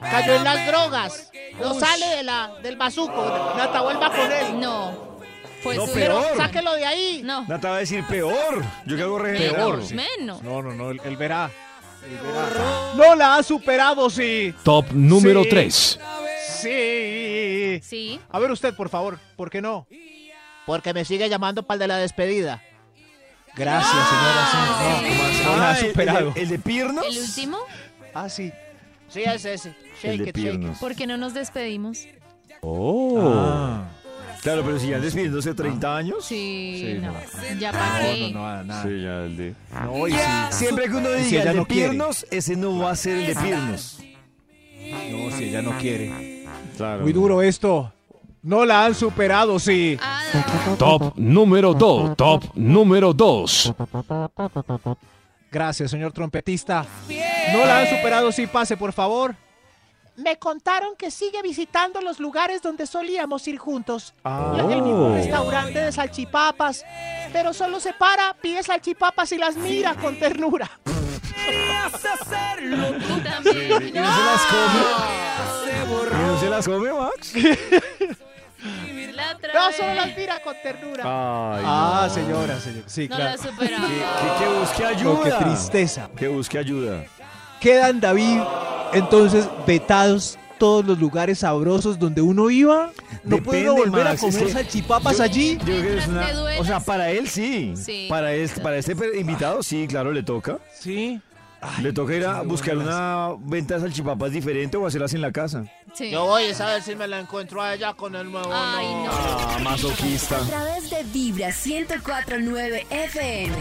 cayó 0.00 0.34
en 0.34 0.44
las 0.44 0.66
drogas. 0.66 1.30
No 1.60 1.74
sale 1.78 2.06
de 2.06 2.22
la, 2.22 2.52
del 2.62 2.76
bazuco. 2.76 3.54
Nata, 3.56 3.80
vuelva 3.82 4.08
con 4.10 4.32
él. 4.32 4.60
No. 4.60 5.16
Fue 5.62 5.74
No, 5.76 5.86
peor. 5.86 5.98
error. 5.98 6.36
Sáquelo 6.36 6.74
de 6.74 6.86
ahí. 6.86 7.22
No. 7.24 7.44
Nata 7.48 7.70
va 7.70 7.76
a 7.76 7.78
decir 7.80 8.04
peor. 8.04 8.62
Yo 8.86 8.96
que 8.96 9.02
hago 9.02 9.18
re 9.18 9.36
Peor, 9.36 9.74
Menos, 9.78 9.88
sí. 9.88 9.94
menos. 9.94 10.42
No, 10.42 10.62
no, 10.62 10.72
no, 10.72 10.90
él, 10.90 11.00
él 11.04 11.16
verá. 11.16 11.50
Él 12.08 12.18
verá. 12.22 12.92
No 12.94 13.16
la 13.16 13.36
ha 13.36 13.42
superado, 13.42 14.08
sí. 14.08 14.54
Top 14.62 14.86
número 14.92 15.42
Sí. 15.42 15.48
3. 15.50 16.00
Sí. 16.60 17.80
Sí. 17.82 18.20
A 18.30 18.38
ver 18.38 18.50
usted, 18.50 18.74
por 18.74 18.88
favor, 18.88 19.18
¿por 19.36 19.50
qué 19.50 19.60
no? 19.60 19.86
Porque 20.66 20.92
me 20.92 21.04
sigue 21.04 21.28
llamando 21.28 21.62
para 21.62 21.76
el 21.76 21.78
de 21.80 21.88
la 21.88 21.96
despedida. 21.98 22.62
Gracias, 23.54 24.08
señora. 24.08 24.48
sí. 24.50 25.44
No, 25.44 25.50
¿cómo 25.52 25.62
así? 25.62 25.62
Ah, 25.62 25.78
el- 25.80 25.86
superado. 25.88 26.28
El, 26.28 26.34
de- 26.34 26.40
el 26.42 26.48
de 26.48 26.58
Pirnos. 26.58 27.06
¿El 27.06 27.18
último? 27.22 27.58
Ah, 28.12 28.28
sí. 28.28 28.52
Sí, 29.08 29.22
es 29.22 29.44
ese. 29.44 29.68
El 30.02 30.18
Shake 30.18 30.32
de 30.32 30.40
it, 30.40 30.60
shake. 30.62 30.78
¿Por 30.78 30.94
qué 30.94 31.06
no 31.06 31.16
nos 31.16 31.32
despedimos? 31.32 32.06
Ah. 32.62 33.84
Claro, 34.42 34.62
pero 34.64 34.78
si 34.78 34.88
ya 34.88 34.98
despidiéndose 35.00 35.54
30 35.54 35.96
años. 35.96 36.24
Sí, 36.24 36.82
Sí, 36.84 36.98
no. 37.00 37.12
no. 37.12 37.18
Ya 37.58 37.72
para 37.72 37.98
No, 37.98 38.04
qué. 38.14 38.30
no, 38.32 38.40
nada, 38.42 38.62
nada. 38.64 38.82
Sí, 38.82 38.88
ya 39.02 39.24
el 39.24 39.36
de. 39.36 39.54
No, 39.84 40.08
y 40.08 40.12
sí. 40.12 40.18
Siempre 40.50 40.84
que 40.84 40.90
uno 40.94 41.08
si 41.08 41.14
diga 41.24 41.28
ella 41.28 41.40
el 41.42 41.48
de 41.48 41.54
no 41.54 41.66
quiere. 41.66 41.88
Pirnos, 41.90 42.26
ese 42.30 42.56
no 42.56 42.78
va 42.78 42.90
a 42.90 42.96
ser 42.96 43.16
el 43.16 43.26
de 43.26 43.34
Pirnos. 43.34 43.98
No, 44.00 45.36
si 45.36 45.44
ella 45.44 45.62
no 45.62 45.78
quiere. 45.78 46.44
Claro. 46.76 47.02
Muy 47.02 47.12
duro 47.12 47.42
esto. 47.42 47.92
No 48.42 48.64
la 48.64 48.84
han 48.84 48.94
superado, 48.94 49.58
sí. 49.58 49.98
Ah, 50.00 50.15
Top 50.78 51.12
número 51.16 51.74
2. 51.74 52.16
Top 52.16 52.44
número 52.54 53.12
2. 53.12 53.74
Gracias, 55.50 55.90
señor 55.90 56.12
trompetista. 56.12 56.86
No 57.52 57.64
la 57.64 57.80
han 57.80 57.88
superado, 57.88 58.30
sí. 58.32 58.46
Pase, 58.46 58.76
por 58.76 58.92
favor. 58.92 59.34
Me 60.16 60.38
contaron 60.38 60.96
que 60.96 61.10
sigue 61.10 61.42
visitando 61.42 62.00
los 62.00 62.20
lugares 62.20 62.62
donde 62.62 62.86
solíamos 62.86 63.46
ir 63.48 63.58
juntos. 63.58 64.14
Ah. 64.24 64.54
El 64.58 64.82
mismo 64.82 65.14
restaurante 65.14 65.78
de 65.78 65.92
salchipapas. 65.92 66.84
Pero 67.32 67.52
solo 67.52 67.80
se 67.80 67.92
para, 67.92 68.34
pide 68.40 68.62
salchipapas 68.62 69.30
y 69.32 69.38
las 69.38 69.56
mira 69.56 69.94
con 69.94 70.18
ternura. 70.18 70.70
tú 70.84 70.92
también. 73.24 73.88
¿Y 73.88 73.92
no 73.92 74.16
se 74.16 74.24
las 74.24 74.42
come? 74.46 74.84
¿Y 76.10 76.14
no 76.26 76.40
se 76.40 76.50
las 76.50 76.66
come, 76.66 76.92
Max? 76.92 77.32
No, 79.56 79.72
solo 79.72 79.94
las 79.94 80.16
mira 80.16 80.40
con 80.42 80.54
ternura. 80.62 81.02
Ay, 81.04 81.62
Ah, 81.66 82.04
no. 82.08 82.14
señora, 82.14 82.60
señor. 82.60 82.82
Sí, 82.86 83.08
No 83.08 83.18
la 83.18 83.34
claro. 83.36 83.42
Que, 83.58 83.66
que- 83.66 84.44
que 84.44 84.58
busque 84.60 84.82
No, 84.82 84.88
ayuda. 84.88 85.38
qué 85.38 85.44
tristeza. 85.44 86.10
Que 86.16 86.28
busque 86.28 86.58
ayuda. 86.58 87.04
Quedan, 87.60 88.00
David, 88.00 88.40
entonces 88.92 89.48
vetados 89.66 90.38
todos 90.58 90.84
los 90.86 90.98
lugares 90.98 91.40
sabrosos 91.40 91.98
donde 91.98 92.22
uno 92.22 92.48
iba. 92.50 92.90
No 93.24 93.38
puede 93.42 93.68
volver 93.68 94.06
a 94.06 94.16
comer 94.16 94.44
que 94.44 94.50
salchipapas 94.52 95.20
allí. 95.20 95.58
Yo 95.58 95.64
creo 95.64 95.82
que 95.82 95.98
es 95.98 96.04
Te 96.04 96.10
una. 96.10 96.32
duele. 96.32 96.60
O 96.60 96.64
sea, 96.64 96.80
para 96.80 97.10
él 97.10 97.28
sí. 97.28 97.74
Sí. 97.76 98.06
Para 98.08 98.32
este, 98.32 98.60
para 98.60 98.76
este 98.76 98.92
invitado 99.18 99.62
sí, 99.62 99.86
claro, 99.88 100.12
le 100.12 100.22
toca. 100.22 100.58
Sí. 100.78 101.20
Le 101.80 101.92
toca 101.92 102.14
ir 102.14 102.24
a 102.24 102.42
buscar 102.42 102.76
una 102.76 103.30
venta 103.38 103.74
de 103.74 103.80
salchipapas 103.80 104.32
diferente 104.32 104.76
o 104.76 104.86
hacerlas 104.86 105.14
en 105.14 105.20
la 105.20 105.32
casa. 105.32 105.64
Sí. 105.94 106.10
Yo 106.10 106.26
voy 106.26 106.44
a 106.58 106.66
ver 106.66 106.82
si 106.82 106.94
me 106.94 107.06
la 107.06 107.20
encuentro 107.20 107.62
a 107.62 107.74
ella 107.74 107.94
con 107.94 108.14
el 108.14 108.30
nuevo. 108.30 108.50
Ay, 108.52 108.86
no. 108.86 109.10
Ah, 109.10 109.58
masoquista. 109.62 110.36
A 110.36 110.46
través 110.46 110.90
de 110.90 111.02
Vibra 111.04 111.48
1049 111.48 112.86
FM. 112.90 113.54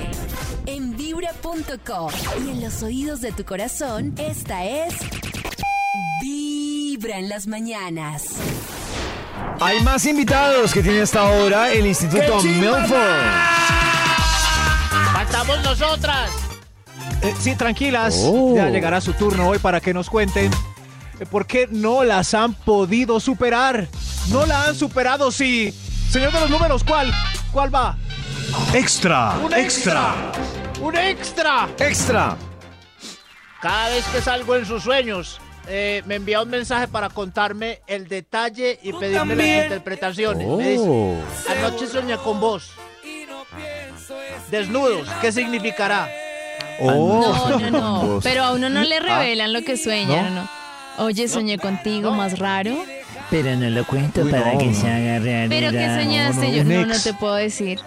En 0.65 0.97
vibra.com. 0.97 2.11
Y 2.45 2.49
en 2.49 2.61
los 2.61 2.83
oídos 2.83 3.21
de 3.21 3.31
tu 3.31 3.45
corazón, 3.45 4.13
esta 4.17 4.65
es. 4.65 4.95
Vibra 6.21 7.19
en 7.19 7.29
las 7.29 7.47
mañanas. 7.47 8.25
Hay 9.59 9.81
más 9.81 10.05
invitados 10.05 10.73
que 10.73 10.81
tiene 10.81 11.01
hasta 11.01 11.21
ahora 11.21 11.71
el 11.71 11.85
Instituto 11.85 12.41
Milford. 12.41 12.85
Faltamos 15.13 15.63
nosotras. 15.63 16.44
Eh, 17.25 17.33
sí, 17.39 17.55
tranquilas. 17.55 18.21
Oh. 18.23 18.55
Ya 18.55 18.69
llegará 18.69 19.01
su 19.01 19.13
turno 19.13 19.47
hoy 19.47 19.57
para 19.57 19.81
que 19.81 19.95
nos 19.95 20.11
cuenten 20.11 20.51
eh, 21.19 21.25
por 21.25 21.47
qué 21.47 21.67
no 21.71 22.03
las 22.03 22.35
han 22.35 22.53
podido 22.53 23.19
superar. 23.19 23.87
No 24.29 24.45
la 24.45 24.65
han 24.65 24.75
superado, 24.75 25.31
sí. 25.31 25.73
Señor 26.11 26.31
de 26.31 26.41
los 26.41 26.49
números, 26.51 26.83
¿cuál? 26.83 27.11
¿Cuál 27.51 27.73
va? 27.73 27.97
Extra, 28.75 29.37
¡Un 29.43 29.53
extra. 29.53 30.13
¡Un 30.79 30.95
extra! 30.95 31.67
Extra. 31.79 32.37
Cada 33.59 33.89
vez 33.89 34.05
que 34.13 34.21
salgo 34.21 34.55
en 34.55 34.67
sus 34.67 34.83
sueños, 34.83 35.41
eh, 35.67 36.03
me 36.05 36.15
envía 36.15 36.43
un 36.43 36.49
mensaje 36.49 36.87
para 36.87 37.09
contarme 37.09 37.81
el 37.87 38.07
detalle 38.07 38.79
y 38.83 38.93
pedirme 38.93 39.35
las 39.35 39.63
interpretaciones. 39.63 40.47
Me 40.47 40.69
dice, 40.69 41.21
anoche 41.49 41.87
soñé 41.87 42.17
con 42.17 42.39
vos. 42.39 42.69
Desnudos, 44.51 45.09
¿qué 45.21 45.31
significará? 45.31 46.07
Oh. 46.79 47.49
No, 47.49 47.59
no, 47.59 47.71
no. 47.71 48.19
Pero 48.23 48.43
a 48.43 48.53
uno 48.53 48.69
no 48.69 48.81
Ah. 48.81 48.83
le 48.85 48.99
revelan 48.99 49.53
lo 49.53 49.61
que 49.63 49.77
sueña, 49.77 50.29
¿no? 50.29 50.47
Oye, 50.97 51.27
soñé 51.27 51.57
contigo, 51.57 52.11
más 52.11 52.39
raro. 52.39 52.75
Pero 53.29 53.55
no 53.55 53.69
lo 53.69 53.85
cuento 53.85 54.21
Uy, 54.21 54.31
para 54.31 54.53
no, 54.53 54.59
que 54.59 54.67
no. 54.67 54.73
se 54.73 54.87
haga 54.89 55.19
realidad. 55.19 55.47
¿Pero 55.49 55.71
qué 55.71 56.03
soñaste? 56.03 56.47
no, 56.47 56.53
Yo 56.53 56.63
no, 56.63 56.85
no 56.85 56.93
ex. 56.93 57.03
te 57.03 57.13
puedo 57.13 57.35
decir. 57.35 57.79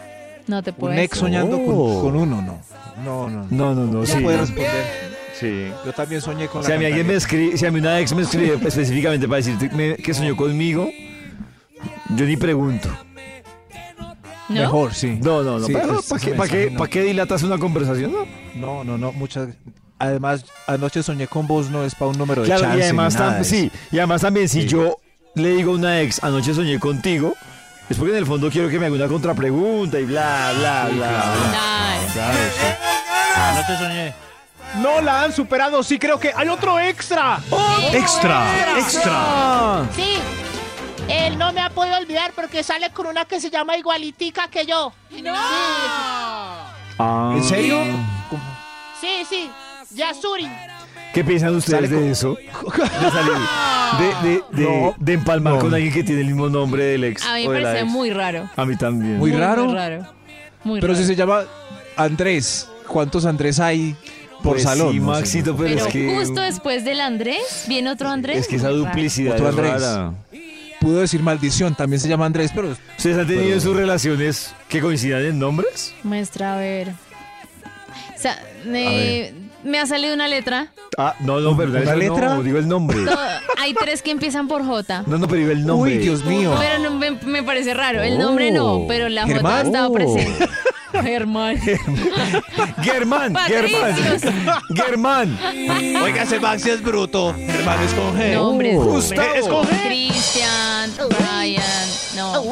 No 0.47 0.63
te 0.63 0.73
puedo 0.73 0.93
Un 0.95 0.99
ex 0.99 1.11
decir. 1.11 1.21
soñando 1.27 1.57
con, 1.65 1.75
Oh. 1.77 2.01
con 2.03 2.17
uno, 2.17 2.43
no. 2.43 2.61
No, 3.05 3.29
no. 3.31 3.47
No, 3.51 3.75
no, 3.75 3.85
no, 3.87 3.93
No 4.01 4.07
sí. 4.07 4.19
puede 4.21 4.39
responder. 4.39 5.09
Sí. 5.39 5.69
Yo 5.87 5.93
también 5.93 6.21
soñé 6.21 6.49
con 6.49 6.65
Si 6.65 6.71
la 6.71 6.75
a 6.77 6.79
mí 6.79 6.85
alguien 6.87 7.07
me 7.07 7.15
escribe, 7.15 7.57
si 7.57 7.65
a 7.65 7.71
mí 7.71 7.79
una 7.79 8.01
ex 8.01 8.13
me 8.15 8.23
escribe 8.23 8.55
específicamente 8.67 9.29
para 9.29 9.37
decirte 9.37 9.97
que 10.03 10.15
soñó 10.15 10.35
conmigo, 10.37 10.91
yo 12.17 12.25
ni 12.25 12.37
pregunto. 12.37 12.89
¿No? 14.49 14.61
Mejor, 14.61 14.95
sí. 14.95 15.19
No, 15.23 15.43
no, 15.43 15.59
no. 15.59 15.67
Sí, 15.67 15.73
¿Para, 15.73 15.87
pues, 15.89 16.07
qué, 16.23 16.31
para 16.31 16.39
mensaje 16.43 16.65
qué- 16.67 16.71
no. 16.71 16.79
para 16.79 16.91
qué 16.91 17.03
dilatas 17.03 17.43
una 17.43 17.59
conversación? 17.59 18.13
No. 18.13 18.27
No, 18.55 18.85
no, 18.85 18.97
no. 18.99 19.13
Muchas. 19.13 19.49
Además, 19.99 20.45
anoche 20.67 21.03
soñé 21.03 21.27
con 21.27 21.47
vos, 21.47 21.71
no 21.71 21.85
es 21.85 21.95
para 21.95 22.11
un 22.13 22.19
número 22.19 22.43
de 22.43 22.47
Claro, 22.47 22.63
chance 22.63 22.79
y 22.79 22.83
además, 22.83 23.15
ni 23.15 23.21
nada 23.21 23.33
tam- 23.33 23.39
de 23.39 23.45
sí, 23.45 23.71
y 23.91 23.99
además 23.99 24.21
también 24.23 24.49
si 24.49 24.63
Sí. 24.63 24.69
yo 24.69 24.97
le 25.35 25.49
digo 25.57 25.73
a 25.73 25.75
una 25.75 26.01
ex, 26.01 26.23
anoche 26.23 26.55
soñé 26.55 26.79
contigo, 26.79 27.35
es 27.91 27.97
porque 27.97 28.13
en 28.13 28.19
el 28.19 28.27
fondo 28.27 28.49
quiero 28.51 28.69
que 28.69 28.79
me 28.79 28.87
haga 28.87 28.95
una 28.95 29.09
contrapregunta 29.09 29.99
y 29.99 30.05
bla, 30.05 30.53
bla, 30.57 30.89
bla. 30.93 31.09
bla. 31.51 31.99
Claro. 32.13 32.39
Anoche 33.37 33.77
soñé. 33.79 34.15
No 34.83 35.01
la 35.01 35.25
han 35.25 35.33
superado, 35.33 35.83
sí 35.83 35.99
creo 35.99 36.21
que 36.21 36.31
hay 36.35 36.49
otro 36.49 36.79
extra. 36.79 37.41
Extra, 37.93 38.79
extra. 38.79 39.85
Sí. 39.97 40.19
Él 41.09 41.39
no 41.39 41.53
me 41.53 41.61
ha 41.61 41.71
podido 41.71 41.97
olvidar 41.97 42.33
porque 42.35 42.63
sale 42.63 42.91
con 42.91 43.07
una 43.07 43.25
que 43.25 43.41
se 43.41 43.51
llama 43.51 43.77
igualitica 43.77 44.49
que 44.49 44.67
yo. 44.67 44.93
¡No! 45.23 45.33
Ah. 46.99 47.33
¿En 47.37 47.43
serio? 47.45 47.79
Sí, 49.01 49.25
sí. 49.29 49.51
Yasuri. 49.95 50.49
¿Qué 51.15 51.25
piensan 51.25 51.55
ustedes 51.57 51.89
de 51.91 52.11
eso? 52.11 52.35
De 52.37 53.11
salir, 53.11 53.33
de, 53.99 54.29
de, 54.29 54.43
de, 54.53 54.63
No. 54.71 54.95
de 54.99 55.13
empalmar 55.15 55.55
No. 55.55 55.59
con 55.61 55.73
alguien 55.75 55.93
que 55.93 56.05
tiene 56.05 56.21
el 56.21 56.27
mismo 56.27 56.49
nombre 56.51 56.85
del 56.85 57.05
ex. 57.05 57.25
A 57.25 57.35
mí 57.37 57.49
me 57.49 57.63
parece 57.63 57.85
muy 57.85 58.11
raro. 58.11 58.49
A 58.57 58.65
mí 58.67 58.77
también. 58.77 59.17
Muy 59.17 59.33
raro. 59.33 59.65
Muy 59.65 59.75
raro. 59.75 60.07
Muy 60.65 60.81
Pero 60.81 60.93
raro. 60.93 61.03
si 61.03 61.07
se 61.09 61.17
llama 61.17 61.45
Andrés, 61.97 62.69
¿cuántos 62.87 63.25
Andrés 63.25 63.59
hay 63.61 63.97
por 64.43 64.53
Pues 64.55 64.65
salón? 64.65 64.93
Sí, 64.93 65.01
No 65.01 65.15
sé. 65.15 65.21
Maxito, 65.21 65.57
pero, 65.57 65.69
Pero 65.77 65.87
es 65.87 65.93
que. 65.93 66.15
justo 66.15 66.41
después 66.43 66.85
del 66.85 67.01
Andrés, 67.01 67.65
viene 67.67 67.89
otro 67.91 68.11
Andrés. 68.11 68.41
Es 68.41 68.49
que 68.49 68.57
esa 68.57 68.69
duplicidad 68.69 69.35
Otro 69.35 69.49
es 69.49 69.55
Andrés. 69.57 69.83
rara. 69.83 70.13
Pudo 70.81 71.01
decir 71.01 71.23
maldición, 71.23 71.75
también 71.75 71.99
se 72.01 72.09
llama 72.09 72.27
Andrés, 72.27 72.53
pero 72.55 72.69
¿Ustedes 72.97 73.19
han 73.19 73.27
tenido 73.27 73.43
Pero- 73.45 73.55
en 73.55 73.61
sus 73.61 73.77
relaciones 73.77 74.55
que 74.69 74.81
coincidan 74.81 75.25
en 75.25 75.39
nombres? 75.39 75.95
Muestra, 76.05 76.55
a 76.55 76.59
ver. 76.59 76.91
O 78.17 78.21
sea, 78.21 78.41
me, 78.65 79.33
me 79.65 79.79
ha 79.79 79.87
salido 79.87 80.15
una 80.15 80.29
letra. 80.29 80.69
Ah, 80.97 81.15
no, 81.21 81.41
no, 81.41 81.57
pero 81.57 81.71
¿Una 81.71 81.95
letra? 81.97 82.35
No, 82.35 82.43
digo 82.43 82.59
el 82.59 82.69
nombre. 82.69 83.05
To- 83.05 83.19
hay 83.59 83.75
tres 83.75 84.03
que 84.03 84.11
empiezan 84.11 84.47
por 84.49 84.65
J. 84.65 85.05
No, 85.07 85.19
no, 85.19 85.27
pero 85.29 85.39
digo 85.41 85.53
el 85.53 85.65
nombre. 85.67 85.93
Uy, 85.93 85.99
Dios 85.99 86.25
mío. 86.25 86.55
Pero 86.59 86.79
no, 86.81 86.91
me, 86.97 87.13
me 87.13 87.43
parece 87.43 87.75
raro. 87.75 88.03
El 88.03 88.19
nombre 88.19 88.51
no, 88.51 88.75
Oh. 88.83 88.87
pero 88.89 89.09
la 89.09 89.23
J 89.27 89.35
ha 89.59 89.63
estado 89.63 89.89
Oh. 89.91 89.93
presente. 89.93 90.49
Germán. 91.03 91.59
Germán, 92.83 93.35
Germán. 93.47 93.95
Germán. 94.75 95.39
Oiga, 96.03 96.23
ese 96.23 96.41
Maxi 96.41 96.71
es 96.71 96.83
bruto. 96.83 97.35
Hermano, 97.37 97.83
es 97.83 97.93
con 97.95 98.19
G. 98.19 98.35
Nombres. 98.35 98.77
Gustavo. 98.77 99.35
Es 99.35 99.47
con 99.47 99.67
G. 99.67 99.83
Cristian, 99.87 100.91
Brian. 101.09 101.63
No, 102.17 102.43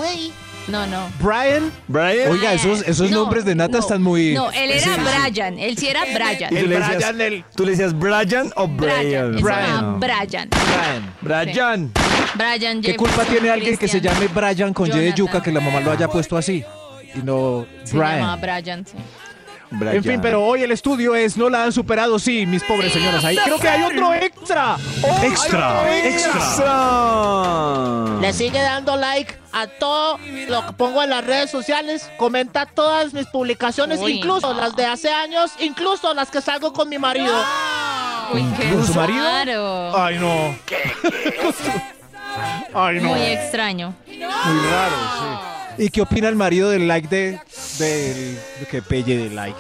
no, 0.69 0.87
no. 0.87 1.09
Brian. 1.21 1.71
Brian. 1.87 2.31
Oiga, 2.31 2.53
esos, 2.53 2.83
esos 2.87 3.11
No, 3.11 3.21
nombres 3.21 3.45
de 3.45 3.55
nata 3.55 3.75
no. 3.75 3.79
están 3.79 4.03
muy. 4.03 4.35
No, 4.35 4.51
él 4.51 4.71
era 4.73 4.97
Brian. 4.97 5.59
Él 5.59 5.77
sí 5.79 5.89
era 5.89 6.03
Brian. 6.05 6.53
¿Y 6.53 6.61
tú, 6.61 6.67
le 6.67 6.79
decías, 6.79 6.97
Brian, 6.97 7.21
el- 7.21 7.45
¿Tú 7.55 7.65
le 7.65 7.71
decías 7.73 7.99
Brian 7.99 8.53
o 8.57 8.67
Brian. 8.67 8.97
Brian? 9.07 9.35
Él 9.35 9.39
se 9.39 9.45
llamaba 9.45 9.99
Brian. 9.99 10.49
Brian. 11.21 11.53
Brian. 11.53 11.93
Brian 12.35 12.83
¿Qué 12.83 12.97
culpa 12.97 13.25
tiene 13.25 13.51
alguien 13.51 13.77
que 13.77 13.89
se 13.89 14.01
llame 14.01 14.27
Brian 14.29 14.75
con 14.75 14.87
Y 14.87 14.91
de 14.91 14.97
Jonathan. 14.97 15.15
yuca 15.17 15.43
que 15.43 15.53
la 15.53 15.61
mamá 15.61 15.81
lo 15.81 15.93
haya 15.93 16.09
puesto 16.09 16.37
así? 16.37 16.65
Y 17.17 17.23
no 17.23 17.67
Se 17.85 17.97
Brian. 17.97 18.41
Brian, 18.41 18.87
sí. 18.87 18.97
Brian. 19.71 19.97
En 19.97 20.05
fin, 20.05 20.21
pero 20.21 20.45
hoy 20.45 20.63
el 20.63 20.71
estudio 20.71 21.15
es 21.17 21.37
no 21.37 21.51
la 21.51 21.65
han 21.65 21.73
superado, 21.73 22.19
sí, 22.21 22.47
mis 22.47 22.63
pobres 22.63 22.93
señoras. 22.93 23.25
Ahí 23.25 23.37
creo 23.37 23.59
que 23.59 23.69
hay 23.69 23.83
otro 23.83 24.15
extra. 24.15 24.77
Extra, 25.23 25.99
extra. 26.05 28.05
Le 28.21 28.33
sigue 28.33 28.61
dando 28.63 28.97
like 28.97 29.37
a 29.53 29.67
todo 29.67 30.19
lo 30.49 30.67
que 30.67 30.73
pongo 30.75 31.03
en 31.03 31.11
las 31.11 31.25
redes 31.27 31.51
sociales. 31.51 32.09
Comenta 32.17 32.67
todas 32.67 33.13
mis 33.13 33.27
publicaciones, 33.27 33.99
Uy, 34.01 34.13
incluso 34.13 34.55
no. 34.55 34.61
las 34.61 34.77
de 34.77 34.87
hace 34.87 35.11
años, 35.13 35.51
incluso 35.59 36.15
las 36.15 36.31
que 36.31 36.41
salgo 36.41 36.73
con 36.73 36.89
mi 36.89 36.99
marido. 36.99 37.35
Uy, 38.33 38.45
qué 38.57 38.71
¿Con 38.71 38.87
su 38.87 38.95
marido? 38.95 39.25
raro. 39.25 39.99
Ay, 39.99 40.19
no. 40.19 40.57
Ay, 42.75 43.01
no. 43.01 43.09
Muy 43.09 43.23
extraño. 43.23 43.95
Muy 44.07 44.19
raro, 44.21 44.97
sí. 45.19 45.56
¿Y 45.79 45.91
qué 45.91 46.01
opina 46.03 46.29
el 46.29 46.37
marido 46.37 46.71
del 46.71 46.89
like 46.89 47.09
de. 47.09 47.41
del. 47.79 48.39
de 48.61 48.67
que 48.71 48.83
pelle 48.83 49.17
de 49.19 49.31
like? 49.31 49.59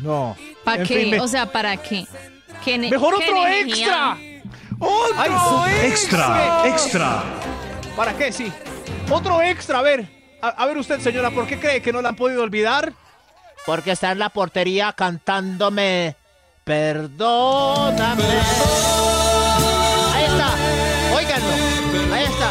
No. 0.00 0.36
¿Para 0.64 0.82
qué? 0.84 0.98
fin, 1.00 1.10
me- 1.10 1.20
O 1.20 1.28
sea, 1.28 1.46
¿para 1.50 1.76
qué? 1.76 2.06
¿Qué 2.64 2.78
Mejor 2.78 3.18
qué 3.18 3.24
otro 3.30 3.46
energía? 3.46 4.16
extra. 4.16 4.18
¡Otro 4.78 5.66
extra, 5.66 6.62
extra. 6.66 7.22
¿Para 7.96 8.14
qué? 8.16 8.32
Sí. 8.32 8.52
Otro 9.10 9.40
extra, 9.42 9.78
a 9.78 9.82
ver. 9.82 10.08
A, 10.42 10.48
a 10.48 10.66
ver 10.66 10.76
usted, 10.78 11.00
señora, 11.00 11.30
¿por 11.30 11.46
qué 11.46 11.58
cree 11.60 11.80
que 11.82 11.92
no 11.92 12.02
la 12.02 12.10
han 12.10 12.16
podido 12.16 12.42
olvidar? 12.42 12.92
Porque 13.64 13.92
está 13.92 14.10
en 14.12 14.18
la 14.18 14.28
portería 14.30 14.92
cantándome. 14.92 16.16
Perdóname. 16.64 18.24
Ahí 20.14 20.24
está. 20.24 20.54
Óiganlo. 21.14 22.14
Ahí 22.14 22.24
está. 22.24 22.50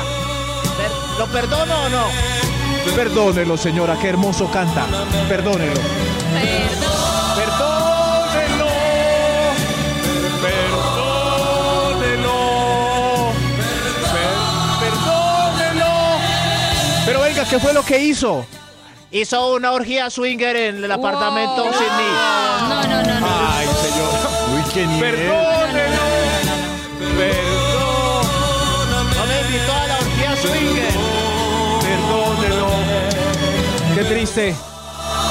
¿Lo 1.20 1.26
perdono 1.28 1.84
o 1.84 1.90
no? 1.90 2.06
Perdónelo, 2.96 3.58
señora, 3.58 3.98
qué 4.00 4.10
hermoso 4.10 4.50
canta. 4.52 4.86
Perdónelo. 5.30 5.74
Perdón. 7.36 7.72
Perdónelo. 8.34 8.68
Perdónelo. 12.02 12.40
Per- 14.12 14.90
Perdónelo. 14.90 15.92
Pero 17.06 17.22
venga, 17.22 17.46
¿qué 17.46 17.60
fue 17.60 17.74
lo 17.74 17.84
que 17.84 18.00
hizo? 18.00 18.46
Hizo 19.12 19.54
una 19.56 19.72
orgía 19.72 20.10
swinger 20.10 20.56
en 20.56 20.84
el 20.84 20.92
apartamento 20.92 21.64
Wow. 21.66 21.74
sin 21.74 21.98
mí. 21.98 22.12
No, 22.70 22.84
no, 22.84 23.04
no, 23.04 23.20
no. 23.20 23.28
Ay, 23.28 23.68
señor. 23.82 24.10
Uy, 24.56 24.64
qué 24.74 24.86
nivel. 24.88 25.16
Perdónelo. 25.16 26.02
Perdón. 27.18 27.51
Triste. 34.12 34.54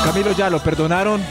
Camilo, 0.05 0.33
¿ya 0.33 0.49
lo 0.49 0.59
perdonaron? 0.59 1.23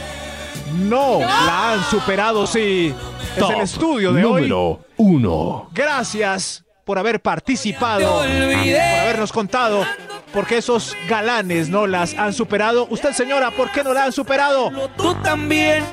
No, 0.78 1.18
la 1.18 1.72
han 1.72 1.84
superado, 1.84 2.46
sí. 2.46 2.94
Es 3.36 3.42
el 3.42 3.60
estudio 3.60 4.12
de 4.12 4.24
hoy. 4.24 4.42
Número 4.42 4.80
1. 4.96 5.70
Gracias 5.72 6.64
por 6.84 6.98
haber 6.98 7.20
participado, 7.20 8.18
por 8.18 8.28
habernos 8.28 9.32
contado 9.32 9.84
por 10.32 10.46
qué 10.46 10.58
esos 10.58 10.96
galanes 11.08 11.68
no 11.68 11.88
las 11.88 12.14
han 12.14 12.32
superado. 12.32 12.86
Usted, 12.88 13.12
señora, 13.12 13.50
¿por 13.50 13.72
qué 13.72 13.82
no 13.82 13.92
la 13.92 14.04
han 14.04 14.12
superado? 14.12 14.70
Tú 14.96 15.16
también. 15.16 15.84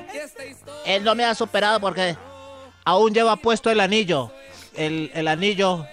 Él 0.85 1.03
no 1.03 1.15
me 1.15 1.25
ha 1.25 1.33
superado 1.33 1.79
porque 1.79 2.15
aún 2.85 3.13
lleva 3.15 3.35
puesto 3.35 3.71
el 3.71 3.79
anillo. 3.79 4.31
El, 4.75 5.09
el 5.15 5.27
anillo 5.27 5.87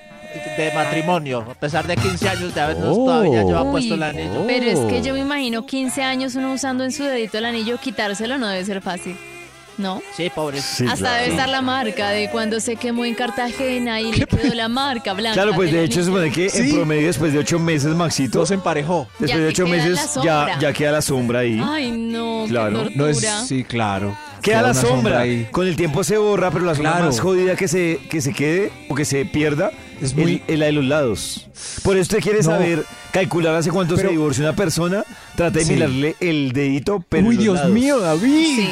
de 0.56 0.72
matrimonio. 0.72 1.44
A 1.50 1.54
pesar 1.54 1.86
de 1.86 1.96
15 1.96 2.28
años 2.28 2.54
de 2.54 2.60
habernos 2.60 2.96
Oh. 2.96 3.04
todavía 3.04 3.42
lleva 3.42 3.62
Uy, 3.62 3.70
puesto 3.72 3.94
el 3.94 4.02
anillo. 4.02 4.44
Pero 4.46 4.66
es 4.66 4.78
que 4.80 5.02
yo 5.02 5.14
me 5.14 5.20
imagino 5.20 5.66
15 5.66 6.02
años 6.02 6.34
uno 6.34 6.52
usando 6.52 6.84
en 6.84 6.92
su 6.92 7.04
dedito 7.04 7.38
el 7.38 7.44
anillo, 7.46 7.78
quitárselo 7.78 8.38
no 8.38 8.46
debe 8.48 8.64
ser 8.64 8.80
fácil. 8.80 9.16
¿No? 9.76 10.00
Sí, 10.16 10.30
pobre. 10.34 10.60
Sí, 10.60 10.84
Hasta 10.84 10.96
claro. 10.96 11.16
debe 11.22 11.30
estar 11.30 11.48
la 11.48 11.62
marca 11.62 12.10
de 12.10 12.30
cuando 12.30 12.60
se 12.60 12.76
quemó 12.76 13.04
en 13.04 13.14
Cartagena 13.14 14.00
y 14.00 14.12
le 14.12 14.26
quedó 14.26 14.54
la 14.54 14.68
marca 14.68 15.12
blanca. 15.14 15.34
Claro, 15.34 15.54
pues 15.54 15.72
de 15.72 15.82
hecho 15.84 16.00
se 16.00 16.06
supone 16.06 16.30
que 16.30 16.46
en 16.46 16.70
promedio 16.74 17.06
después 17.08 17.32
de 17.32 17.40
ocho 17.40 17.58
meses, 17.58 17.94
Maxito, 17.94 18.38
No 18.38 18.46
se 18.46 18.54
emparejó. 18.54 19.08
después 19.18 19.30
Ya 19.30 19.38
de 19.38 19.46
ocho 19.48 19.66
meses 19.66 19.98
ya, 20.22 20.58
ya 20.60 20.72
queda 20.72 20.92
la 20.92 21.02
sombra 21.02 21.40
ahí. 21.40 21.60
Ay, 21.64 21.90
no, 21.90 22.44
Claro. 22.48 22.84
qué. 22.88 22.94
No 22.96 23.06
es. 23.08 23.18
Sí, 23.46 23.64
claro. 23.64 24.16
Queda 24.42 24.60
la 24.62 24.74
sombra. 24.74 25.20
ahí. 25.20 25.48
Con 25.50 25.66
el 25.66 25.74
tiempo 25.74 26.04
se 26.04 26.18
borra, 26.18 26.50
pero 26.50 26.66
la 26.66 26.74
sombra 26.74 26.92
Claro. 26.92 27.06
más 27.06 27.18
jodida 27.18 27.56
que 27.56 27.66
se, 27.66 27.98
que 28.10 28.20
se 28.20 28.32
quede 28.34 28.70
o 28.90 28.94
que 28.94 29.04
se 29.06 29.24
pierda 29.24 29.70
Es 30.02 30.14
muy- 30.14 30.42
el- 30.48 30.60
la 30.60 30.66
de 30.66 30.72
los 30.72 30.84
lados. 30.84 31.46
Por 31.82 31.96
eso 31.96 32.02
usted 32.02 32.20
quiere 32.20 32.38
No. 32.38 32.44
saber, 32.44 32.84
calcular 33.10 33.54
hace 33.54 33.70
cuánto 33.70 33.96
Pero- 33.96 34.08
se 34.08 34.12
divorcia 34.12 34.44
una 34.44 34.54
persona, 34.54 35.02
trata 35.34 35.58
de 35.60 35.64
Sí. 35.64 35.72
mirarle 35.72 36.14
el 36.20 36.52
dedito, 36.52 37.02
pero 37.08 37.26
Uy, 37.28 37.38
Dios 37.38 37.54
lados. 37.56 37.72
mío, 37.72 37.98
David. 38.00 38.56
Sí. 38.56 38.68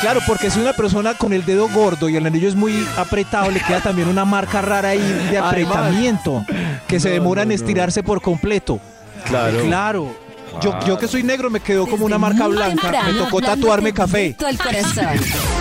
Claro, 0.00 0.20
porque 0.26 0.50
si 0.50 0.58
una 0.60 0.72
persona 0.72 1.14
con 1.14 1.32
el 1.32 1.44
dedo 1.44 1.68
gordo 1.68 2.08
y 2.08 2.16
el 2.16 2.24
anillo 2.26 2.48
es 2.48 2.54
muy 2.54 2.86
apretado, 2.96 3.50
le 3.50 3.60
queda 3.60 3.80
también 3.80 4.08
una 4.08 4.24
marca 4.24 4.62
rara 4.62 4.90
ahí 4.90 5.28
de 5.30 5.38
apretamiento 5.38 6.44
que 6.88 6.98
se 6.98 7.08
No, 7.08 7.14
demora 7.14 7.42
en 7.42 7.48
no, 7.48 7.54
estirarse 7.54 8.02
por 8.02 8.22
completo. 8.22 8.80
Claro. 9.26 9.60
Claro. 9.62 10.16
Yo, 10.60 10.74
yo 10.86 10.98
que 10.98 11.06
soy 11.06 11.22
negro 11.22 11.48
me 11.48 11.60
quedó 11.60 11.86
como 11.86 12.04
una 12.04 12.18
marca 12.18 12.46
blanca. 12.48 12.90
Me 13.06 13.12
tocó 13.12 13.40
tatuarme 13.40 13.92
café. 13.92 14.18
directo 14.18 14.46
al 14.46 14.58
corazón. 14.58 15.06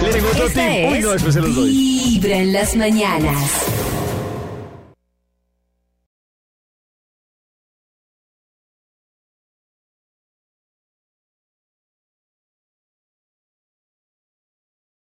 Le 0.03 0.09
tengo 0.11 0.27
otro 0.29 0.47
tip. 0.47 0.91
Uy, 0.91 0.99
no, 0.99 1.11
después 1.11 1.33
se 1.33 1.41
los 1.41 1.55
doy. 1.55 1.69
Vibra 1.71 2.37
en 2.37 2.53
las 2.53 2.75
mañanas. 2.75 3.37